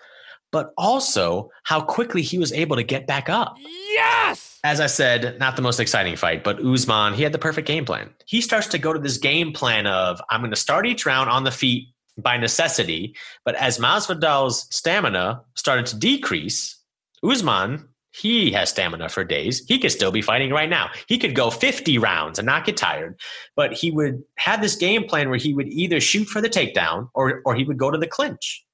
but 0.50 0.72
also 0.76 1.50
how 1.64 1.80
quickly 1.80 2.22
he 2.22 2.38
was 2.38 2.52
able 2.52 2.76
to 2.76 2.82
get 2.82 3.06
back 3.06 3.28
up. 3.28 3.56
Yes! 3.60 4.58
As 4.64 4.80
I 4.80 4.86
said, 4.86 5.38
not 5.38 5.56
the 5.56 5.62
most 5.62 5.78
exciting 5.78 6.16
fight, 6.16 6.42
but 6.42 6.64
Usman, 6.64 7.14
he 7.14 7.22
had 7.22 7.32
the 7.32 7.38
perfect 7.38 7.68
game 7.68 7.84
plan. 7.84 8.10
He 8.26 8.40
starts 8.40 8.66
to 8.68 8.78
go 8.78 8.92
to 8.92 8.98
this 8.98 9.18
game 9.18 9.52
plan 9.52 9.86
of 9.86 10.20
I'm 10.30 10.40
going 10.40 10.50
to 10.50 10.56
start 10.56 10.86
each 10.86 11.06
round 11.06 11.30
on 11.30 11.44
the 11.44 11.50
feet 11.50 11.88
by 12.16 12.36
necessity, 12.36 13.14
but 13.44 13.54
as 13.54 13.78
Masvidal's 13.78 14.66
stamina 14.74 15.42
started 15.54 15.86
to 15.86 15.96
decrease, 15.96 16.76
Usman 17.22 17.88
he 18.18 18.50
has 18.52 18.70
stamina 18.70 19.08
for 19.08 19.24
days. 19.24 19.64
He 19.66 19.78
could 19.78 19.92
still 19.92 20.10
be 20.10 20.22
fighting 20.22 20.50
right 20.50 20.68
now. 20.68 20.90
He 21.06 21.18
could 21.18 21.34
go 21.34 21.50
50 21.50 21.98
rounds 21.98 22.38
and 22.38 22.46
not 22.46 22.64
get 22.64 22.76
tired, 22.76 23.18
but 23.54 23.72
he 23.72 23.90
would 23.90 24.22
have 24.36 24.60
this 24.60 24.76
game 24.76 25.04
plan 25.04 25.28
where 25.28 25.38
he 25.38 25.54
would 25.54 25.68
either 25.68 26.00
shoot 26.00 26.26
for 26.26 26.40
the 26.40 26.48
takedown 26.48 27.08
or, 27.14 27.42
or 27.44 27.54
he 27.54 27.64
would 27.64 27.78
go 27.78 27.90
to 27.90 27.98
the 27.98 28.06
clinch. 28.06 28.64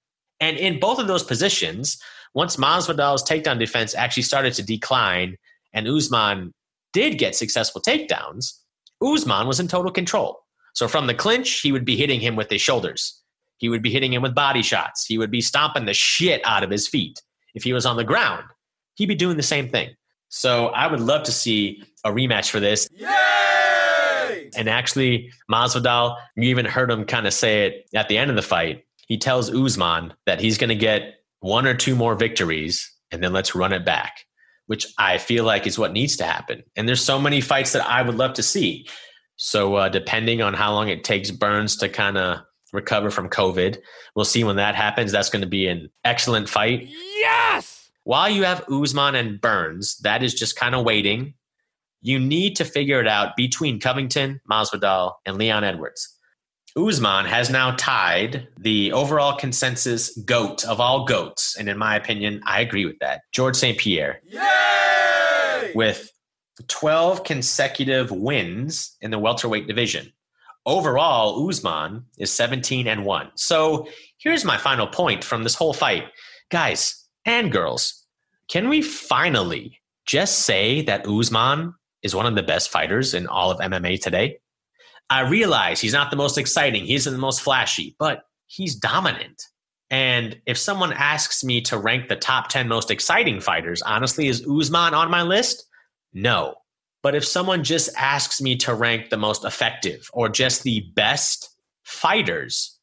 And 0.40 0.56
in 0.56 0.80
both 0.80 0.98
of 0.98 1.06
those 1.06 1.22
positions, 1.22 1.98
once 2.34 2.56
Masvidal's 2.56 3.22
takedown 3.22 3.58
defense 3.58 3.94
actually 3.94 4.24
started 4.24 4.54
to 4.54 4.62
decline 4.62 5.36
and 5.72 5.86
Usman 5.86 6.52
did 6.92 7.18
get 7.18 7.34
successful 7.34 7.80
takedowns, 7.80 8.60
Usman 9.02 9.46
was 9.46 9.60
in 9.60 9.68
total 9.68 9.92
control. 9.92 10.40
So 10.74 10.88
from 10.88 11.06
the 11.06 11.14
clinch, 11.14 11.60
he 11.60 11.70
would 11.70 11.84
be 11.84 11.96
hitting 11.96 12.20
him 12.20 12.34
with 12.34 12.50
his 12.50 12.60
shoulders. 12.60 13.20
He 13.58 13.68
would 13.68 13.82
be 13.82 13.90
hitting 13.90 14.12
him 14.12 14.22
with 14.22 14.34
body 14.34 14.62
shots. 14.62 15.06
He 15.06 15.18
would 15.18 15.30
be 15.30 15.40
stomping 15.40 15.86
the 15.86 15.94
shit 15.94 16.40
out 16.44 16.62
of 16.64 16.70
his 16.70 16.88
feet. 16.88 17.22
If 17.54 17.62
he 17.62 17.72
was 17.72 17.86
on 17.86 17.96
the 17.96 18.04
ground, 18.04 18.44
he'd 18.94 19.06
be 19.06 19.14
doing 19.14 19.36
the 19.36 19.42
same 19.42 19.68
thing. 19.68 19.90
So 20.28 20.66
I 20.68 20.86
would 20.86 21.00
love 21.00 21.22
to 21.24 21.32
see 21.32 21.84
a 22.04 22.10
rematch 22.10 22.50
for 22.50 22.60
this. 22.60 22.88
Yay! 22.92 24.50
And 24.56 24.68
actually, 24.68 25.30
Masvidal, 25.50 26.16
you 26.36 26.48
even 26.48 26.64
heard 26.64 26.90
him 26.90 27.04
kind 27.04 27.26
of 27.26 27.32
say 27.32 27.66
it 27.66 27.88
at 27.94 28.08
the 28.08 28.18
end 28.18 28.30
of 28.30 28.36
the 28.36 28.42
fight. 28.42 28.84
He 29.06 29.18
tells 29.18 29.54
Usman 29.54 30.14
that 30.26 30.40
he's 30.40 30.58
going 30.58 30.68
to 30.68 30.74
get 30.74 31.14
one 31.40 31.66
or 31.66 31.74
two 31.74 31.94
more 31.94 32.14
victories 32.14 32.90
and 33.10 33.22
then 33.22 33.32
let's 33.32 33.54
run 33.54 33.72
it 33.72 33.84
back, 33.84 34.24
which 34.66 34.86
I 34.98 35.18
feel 35.18 35.44
like 35.44 35.66
is 35.66 35.78
what 35.78 35.92
needs 35.92 36.16
to 36.16 36.24
happen. 36.24 36.62
And 36.74 36.88
there's 36.88 37.04
so 37.04 37.20
many 37.20 37.40
fights 37.40 37.72
that 37.72 37.86
I 37.86 38.02
would 38.02 38.16
love 38.16 38.34
to 38.34 38.42
see. 38.42 38.88
So, 39.36 39.74
uh, 39.74 39.88
depending 39.88 40.42
on 40.42 40.54
how 40.54 40.72
long 40.72 40.88
it 40.88 41.04
takes 41.04 41.30
Burns 41.30 41.76
to 41.78 41.88
kind 41.88 42.16
of 42.16 42.40
recover 42.72 43.10
from 43.10 43.28
COVID, 43.28 43.78
we'll 44.14 44.24
see 44.24 44.44
when 44.44 44.56
that 44.56 44.74
happens. 44.74 45.12
That's 45.12 45.30
going 45.30 45.42
to 45.42 45.48
be 45.48 45.66
an 45.66 45.90
excellent 46.04 46.48
fight. 46.48 46.88
Yes! 46.88 47.73
While 48.04 48.28
you 48.28 48.44
have 48.44 48.68
Usman 48.70 49.14
and 49.14 49.40
Burns, 49.40 49.96
that 49.98 50.22
is 50.22 50.34
just 50.34 50.56
kind 50.56 50.74
of 50.74 50.84
waiting. 50.84 51.34
You 52.02 52.18
need 52.18 52.54
to 52.56 52.64
figure 52.64 53.00
it 53.00 53.08
out 53.08 53.34
between 53.34 53.80
Covington, 53.80 54.42
Masvidal, 54.48 55.14
and 55.24 55.38
Leon 55.38 55.64
Edwards. 55.64 56.10
Usman 56.76 57.24
has 57.24 57.48
now 57.48 57.74
tied 57.78 58.46
the 58.58 58.92
overall 58.92 59.36
consensus 59.36 60.14
GOAT 60.18 60.66
of 60.66 60.80
all 60.80 61.06
GOATs. 61.06 61.56
And 61.56 61.66
in 61.66 61.78
my 61.78 61.96
opinion, 61.96 62.42
I 62.44 62.60
agree 62.60 62.84
with 62.84 62.98
that. 62.98 63.22
George 63.32 63.56
St. 63.56 63.78
Pierre. 63.78 64.20
Yay! 64.26 65.72
With 65.74 66.12
12 66.68 67.24
consecutive 67.24 68.10
wins 68.10 68.98
in 69.00 69.12
the 69.12 69.18
welterweight 69.18 69.66
division. 69.66 70.12
Overall, 70.66 71.48
Usman 71.48 72.04
is 72.18 72.30
17 72.32 72.86
and 72.86 73.06
1. 73.06 73.30
So 73.36 73.88
here's 74.18 74.44
my 74.44 74.58
final 74.58 74.86
point 74.86 75.24
from 75.24 75.42
this 75.42 75.54
whole 75.54 75.72
fight. 75.72 76.04
Guys 76.50 77.03
and 77.24 77.50
girls, 77.50 78.04
can 78.48 78.68
we 78.68 78.82
finally 78.82 79.80
just 80.06 80.40
say 80.40 80.82
that 80.82 81.06
Usman 81.08 81.74
is 82.02 82.14
one 82.14 82.26
of 82.26 82.34
the 82.34 82.42
best 82.42 82.70
fighters 82.70 83.14
in 83.14 83.26
all 83.26 83.50
of 83.50 83.58
MMA 83.58 84.00
today? 84.00 84.38
I 85.10 85.20
realize 85.20 85.80
he's 85.80 85.92
not 85.92 86.10
the 86.10 86.16
most 86.16 86.38
exciting, 86.38 86.84
he 86.84 86.94
isn't 86.94 87.12
the 87.12 87.18
most 87.18 87.40
flashy, 87.40 87.96
but 87.98 88.24
he's 88.46 88.74
dominant. 88.74 89.42
And 89.90 90.40
if 90.46 90.58
someone 90.58 90.92
asks 90.92 91.44
me 91.44 91.60
to 91.62 91.78
rank 91.78 92.08
the 92.08 92.16
top 92.16 92.48
10 92.48 92.68
most 92.68 92.90
exciting 92.90 93.40
fighters, 93.40 93.82
honestly, 93.82 94.28
is 94.28 94.46
Usman 94.46 94.94
on 94.94 95.10
my 95.10 95.22
list? 95.22 95.66
No. 96.12 96.56
But 97.02 97.14
if 97.14 97.24
someone 97.24 97.64
just 97.64 97.90
asks 97.96 98.40
me 98.40 98.56
to 98.56 98.74
rank 98.74 99.10
the 99.10 99.18
most 99.18 99.44
effective 99.44 100.08
or 100.12 100.28
just 100.28 100.62
the 100.62 100.90
best 100.94 101.50
fighters 101.82 102.73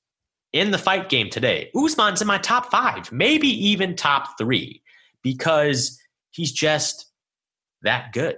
in 0.54 0.72
the 0.72 0.78
fight 0.78 1.10
game 1.10 1.30
today, 1.30 1.70
Usman's 1.76 2.22
in 2.22 2.28
my 2.28 2.38
top 2.38 2.72
five, 2.72 3.12
maybe 3.12 3.48
even 3.48 3.96
top 3.96 4.38
three, 4.38 4.82
because 5.22 6.00
he's 6.32 6.52
just 6.52 7.08
that 7.84 8.14
good. 8.14 8.38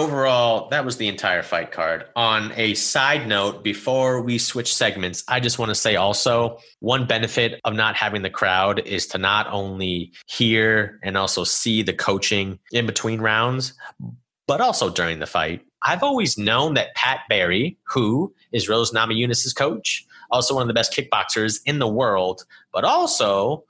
Overall, 0.00 0.68
that 0.70 0.84
was 0.84 0.96
the 0.96 1.08
entire 1.08 1.42
fight 1.42 1.72
card. 1.72 2.06
On 2.16 2.52
a 2.56 2.72
side 2.74 3.28
note, 3.28 3.62
before 3.62 4.22
we 4.22 4.38
switch 4.38 4.74
segments, 4.74 5.22
I 5.28 5.40
just 5.40 5.58
want 5.58 5.68
to 5.68 5.74
say 5.74 5.96
also 5.96 6.58
one 6.78 7.06
benefit 7.06 7.60
of 7.64 7.74
not 7.74 7.96
having 7.96 8.22
the 8.22 8.30
crowd 8.30 8.80
is 8.86 9.06
to 9.08 9.18
not 9.18 9.46
only 9.48 10.12
hear 10.26 10.98
and 11.02 11.18
also 11.18 11.44
see 11.44 11.82
the 11.82 11.92
coaching 11.92 12.58
in 12.72 12.86
between 12.86 13.20
rounds, 13.20 13.74
but 14.46 14.62
also 14.62 14.88
during 14.88 15.18
the 15.18 15.26
fight. 15.26 15.60
I've 15.82 16.02
always 16.02 16.38
known 16.38 16.74
that 16.74 16.94
Pat 16.94 17.20
Barry, 17.28 17.76
who 17.84 18.34
is 18.52 18.68
Rose 18.68 18.92
Namajunas' 18.92 19.54
coach, 19.54 20.06
also 20.30 20.54
one 20.54 20.62
of 20.62 20.68
the 20.68 20.74
best 20.74 20.94
kickboxers 20.94 21.60
in 21.66 21.78
the 21.78 21.88
world, 21.88 22.44
but 22.72 22.84
also 22.84 23.64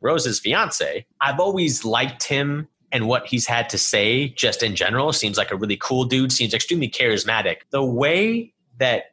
Rose's 0.00 0.40
fiance, 0.40 1.06
I've 1.20 1.38
always 1.38 1.84
liked 1.84 2.24
him 2.24 2.66
and 2.92 3.06
what 3.06 3.26
he's 3.26 3.46
had 3.46 3.68
to 3.70 3.78
say 3.78 4.28
just 4.28 4.62
in 4.62 4.74
general 4.74 5.12
seems 5.12 5.38
like 5.38 5.50
a 5.50 5.56
really 5.56 5.76
cool 5.76 6.04
dude 6.04 6.32
seems 6.32 6.54
extremely 6.54 6.88
charismatic. 6.88 7.58
The 7.70 7.84
way 7.84 8.52
that 8.78 9.04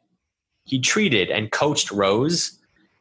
he 0.64 0.80
treated 0.80 1.30
and 1.30 1.50
coached 1.50 1.90
rose 1.90 2.58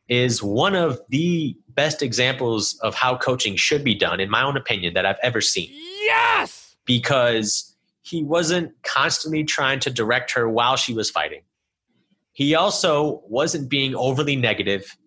is 0.08 0.42
one 0.42 0.76
of 0.76 1.00
the 1.10 1.58
best 1.70 2.02
examples 2.02 2.80
of 2.82 2.96
how 2.96 3.18
coaching 3.18 3.56
should 3.56 3.84
be 3.84 3.94
done 3.94 4.20
in 4.20 4.30
my 4.30 4.42
own 4.42 4.56
opinion 4.58 4.94
that 4.94 5.06
i've 5.06 5.20
ever 5.22 5.42
seen. 5.42 5.70
Yes! 5.72 6.68
because 6.88 7.76
he 8.02 8.24
wasn't 8.24 8.72
constantly 8.84 9.44
trying 9.44 9.80
to 9.82 9.92
direct 9.92 10.32
her 10.32 10.50
while 10.50 10.78
she 10.78 10.96
was 10.96 11.12
fighting. 11.12 11.42
He 12.32 12.56
also 12.56 13.22
wasn't 13.28 13.70
being 13.70 13.94
overly 13.94 14.36
negative. 14.36 14.98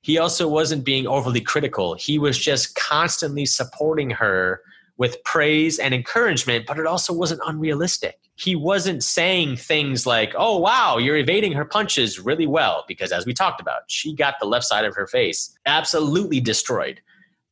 He 0.00 0.16
also 0.16 0.48
wasn't 0.48 0.84
being 0.84 1.06
overly 1.06 1.40
critical. 1.40 1.94
He 1.94 2.18
was 2.18 2.38
just 2.38 2.74
constantly 2.76 3.44
supporting 3.44 4.10
her 4.10 4.60
with 4.96 5.22
praise 5.24 5.78
and 5.78 5.92
encouragement, 5.92 6.66
but 6.66 6.78
it 6.78 6.86
also 6.86 7.12
wasn't 7.12 7.40
unrealistic. 7.46 8.18
He 8.36 8.54
wasn't 8.54 9.02
saying 9.02 9.56
things 9.56 10.06
like, 10.06 10.32
oh, 10.36 10.58
wow, 10.58 10.98
you're 10.98 11.16
evading 11.16 11.52
her 11.52 11.64
punches 11.64 12.20
really 12.20 12.46
well, 12.46 12.84
because 12.86 13.12
as 13.12 13.26
we 13.26 13.34
talked 13.34 13.60
about, 13.60 13.82
she 13.88 14.14
got 14.14 14.38
the 14.40 14.46
left 14.46 14.66
side 14.66 14.84
of 14.84 14.94
her 14.94 15.06
face 15.06 15.56
absolutely 15.66 16.40
destroyed. 16.40 17.00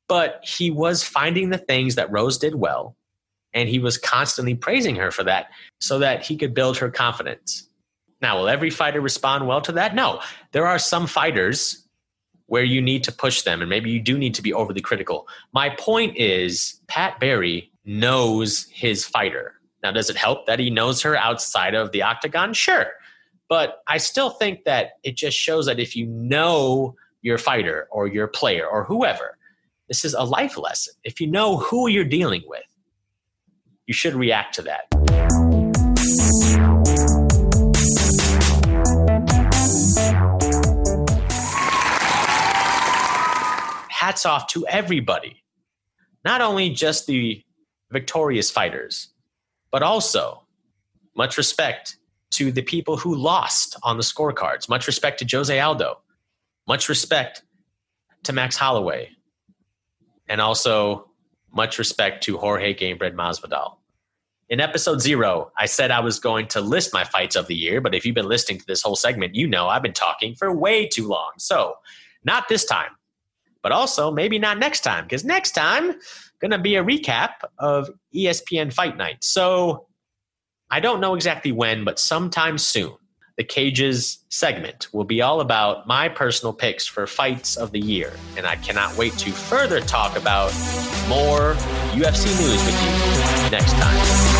But 0.09 0.41
he 0.45 0.71
was 0.71 1.03
finding 1.03 1.51
the 1.51 1.59
things 1.59 1.95
that 1.95 2.11
Rose 2.11 2.39
did 2.39 2.55
well, 2.55 2.97
and 3.55 3.69
he 3.69 3.79
was 3.79 3.99
constantly 3.99 4.55
praising 4.55 4.97
her 4.97 5.11
for 5.11 5.25
that 5.25 5.49
so 5.81 5.99
that 5.99 6.25
he 6.25 6.37
could 6.37 6.55
build 6.55 6.77
her 6.79 6.91
confidence. 6.91 7.69
Now, 8.21 8.39
will 8.39 8.49
every 8.49 8.71
fighter 8.71 9.01
respond 9.01 9.49
well 9.49 9.61
to 9.63 9.73
that? 9.73 9.95
No. 9.95 10.21
There 10.53 10.67
are 10.67 10.79
some 10.79 11.07
fighters 11.09 11.89
where 12.53 12.65
you 12.65 12.83
need 12.83 13.03
to 13.03 13.11
push 13.11 13.41
them 13.41 13.63
and 13.63 13.71
maybe 13.71 13.89
you 13.89 13.99
do 13.99 14.19
need 14.19 14.35
to 14.35 14.43
be 14.43 14.53
overly 14.53 14.83
critical. 14.83 15.27
My 15.55 15.71
point 15.71 16.15
is 16.19 16.83
Pat 16.87 17.19
Barry 17.19 17.73
knows 17.87 18.67
his 18.71 19.07
fighter. 19.07 19.55
Now, 19.83 19.91
does 19.91 20.11
it 20.11 20.17
help 20.17 20.45
that 20.45 20.59
he 20.59 20.69
knows 20.69 21.01
her 21.01 21.17
outside 21.17 21.75
of 21.75 21.93
the 21.93 22.03
octagon? 22.03 22.53
Sure. 22.53 22.89
But 23.49 23.79
I 23.89 23.97
still 23.97 24.29
think 24.29 24.65
that 24.65 24.99
it 25.03 25.17
just 25.17 25.35
shows 25.35 25.65
that 25.65 25.81
if 25.81 25.97
you 25.97 26.05
know 26.05 26.95
your 27.23 27.39
fighter 27.39 27.89
or 27.91 28.07
your 28.07 28.27
player 28.27 28.67
or 28.67 28.85
whoever, 28.85 29.39
this 29.89 30.05
is 30.05 30.13
a 30.13 30.23
life 30.23 30.59
lesson. 30.59 30.93
If 31.05 31.23
you 31.23 31.29
know 31.29 31.57
who 31.57 31.89
you're 31.89 32.05
dealing 32.05 32.43
with, 32.47 32.67
you 33.87 33.95
should 33.95 34.15
react 34.15 34.57
to 34.57 34.63
that. 34.63 35.32
Hats 44.13 44.27
off 44.27 44.47
to 44.47 44.67
everybody, 44.67 45.43
not 46.23 46.43
only 46.43 46.69
just 46.69 47.07
the 47.07 47.43
victorious 47.91 48.51
fighters, 48.51 49.09
but 49.71 49.83
also 49.83 50.43
much 51.17 51.39
respect 51.39 51.97
to 52.31 52.53
the 52.53 52.61
people 52.61 52.99
who 52.99 53.15
lost 53.15 53.75
on 53.83 53.97
the 53.97 54.03
scorecards. 54.03 54.69
Much 54.69 54.87
respect 54.87 55.19
to 55.19 55.27
Jose 55.35 55.59
Aldo. 55.59 55.99
Much 56.69 56.91
respect 56.91 57.43
to 58.25 58.35
Max 58.35 58.55
Holloway. 58.55 59.09
And 60.29 60.43
also 60.43 61.09
much 61.51 61.79
respect 61.79 62.23
to 62.25 62.37
Jorge 62.37 62.75
Gamebred 62.75 63.15
Masvidal. 63.15 63.77
In 64.51 64.61
episode 64.61 65.01
zero, 65.01 65.53
I 65.57 65.65
said 65.65 65.91
I 65.91 66.01
was 66.01 66.21
going 66.21 66.49
to 66.49 66.61
list 66.61 66.93
my 66.93 67.05
fights 67.05 67.35
of 67.35 67.47
the 67.47 67.55
year, 67.55 67.81
but 67.81 67.95
if 67.95 68.05
you've 68.05 68.15
been 68.15 68.29
listening 68.29 68.59
to 68.59 68.67
this 68.67 68.83
whole 68.83 68.97
segment, 68.97 69.35
you 69.35 69.47
know 69.47 69.69
I've 69.69 69.83
been 69.83 69.95
talking 69.95 70.35
for 70.35 70.55
way 70.55 70.87
too 70.87 71.09
long. 71.09 71.33
So, 71.39 71.77
not 72.25 72.51
this 72.51 72.67
time 72.67 72.91
but 73.63 73.73
also 73.73 74.11
maybe 74.11 74.39
not 74.39 74.59
next 74.59 74.81
time 74.81 75.05
because 75.05 75.25
next 75.25 75.53
time 75.53 75.95
going 76.41 76.51
to 76.51 76.59
be 76.59 76.75
a 76.77 76.85
recap 76.85 77.31
of 77.59 77.89
ESPN 78.15 78.73
Fight 78.73 78.97
Night. 78.97 79.19
So 79.23 79.87
I 80.71 80.81
don't 80.81 81.01
know 81.01 81.15
exactly 81.15 81.53
when, 81.53 81.85
but 81.85 81.99
sometime 81.99 82.59
soon. 82.59 82.95
The 83.39 83.45
Cages 83.45 84.25
segment 84.29 84.89
will 84.93 85.05
be 85.05 85.23
all 85.23 85.41
about 85.41 85.87
my 85.87 86.09
personal 86.09 86.53
picks 86.53 86.87
for 86.87 87.07
fights 87.07 87.57
of 87.57 87.71
the 87.71 87.81
year. 87.81 88.13
And 88.37 88.47
I 88.47 88.57
cannot 88.57 88.97
wait 88.97 89.15
to 89.19 89.31
further 89.31 89.81
talk 89.81 90.17
about 90.17 90.53
more 91.09 91.55
UFC 91.93 92.27
news 92.39 92.65
with 92.67 93.45
you 93.45 93.51
next 93.51 93.73
time. 93.73 94.32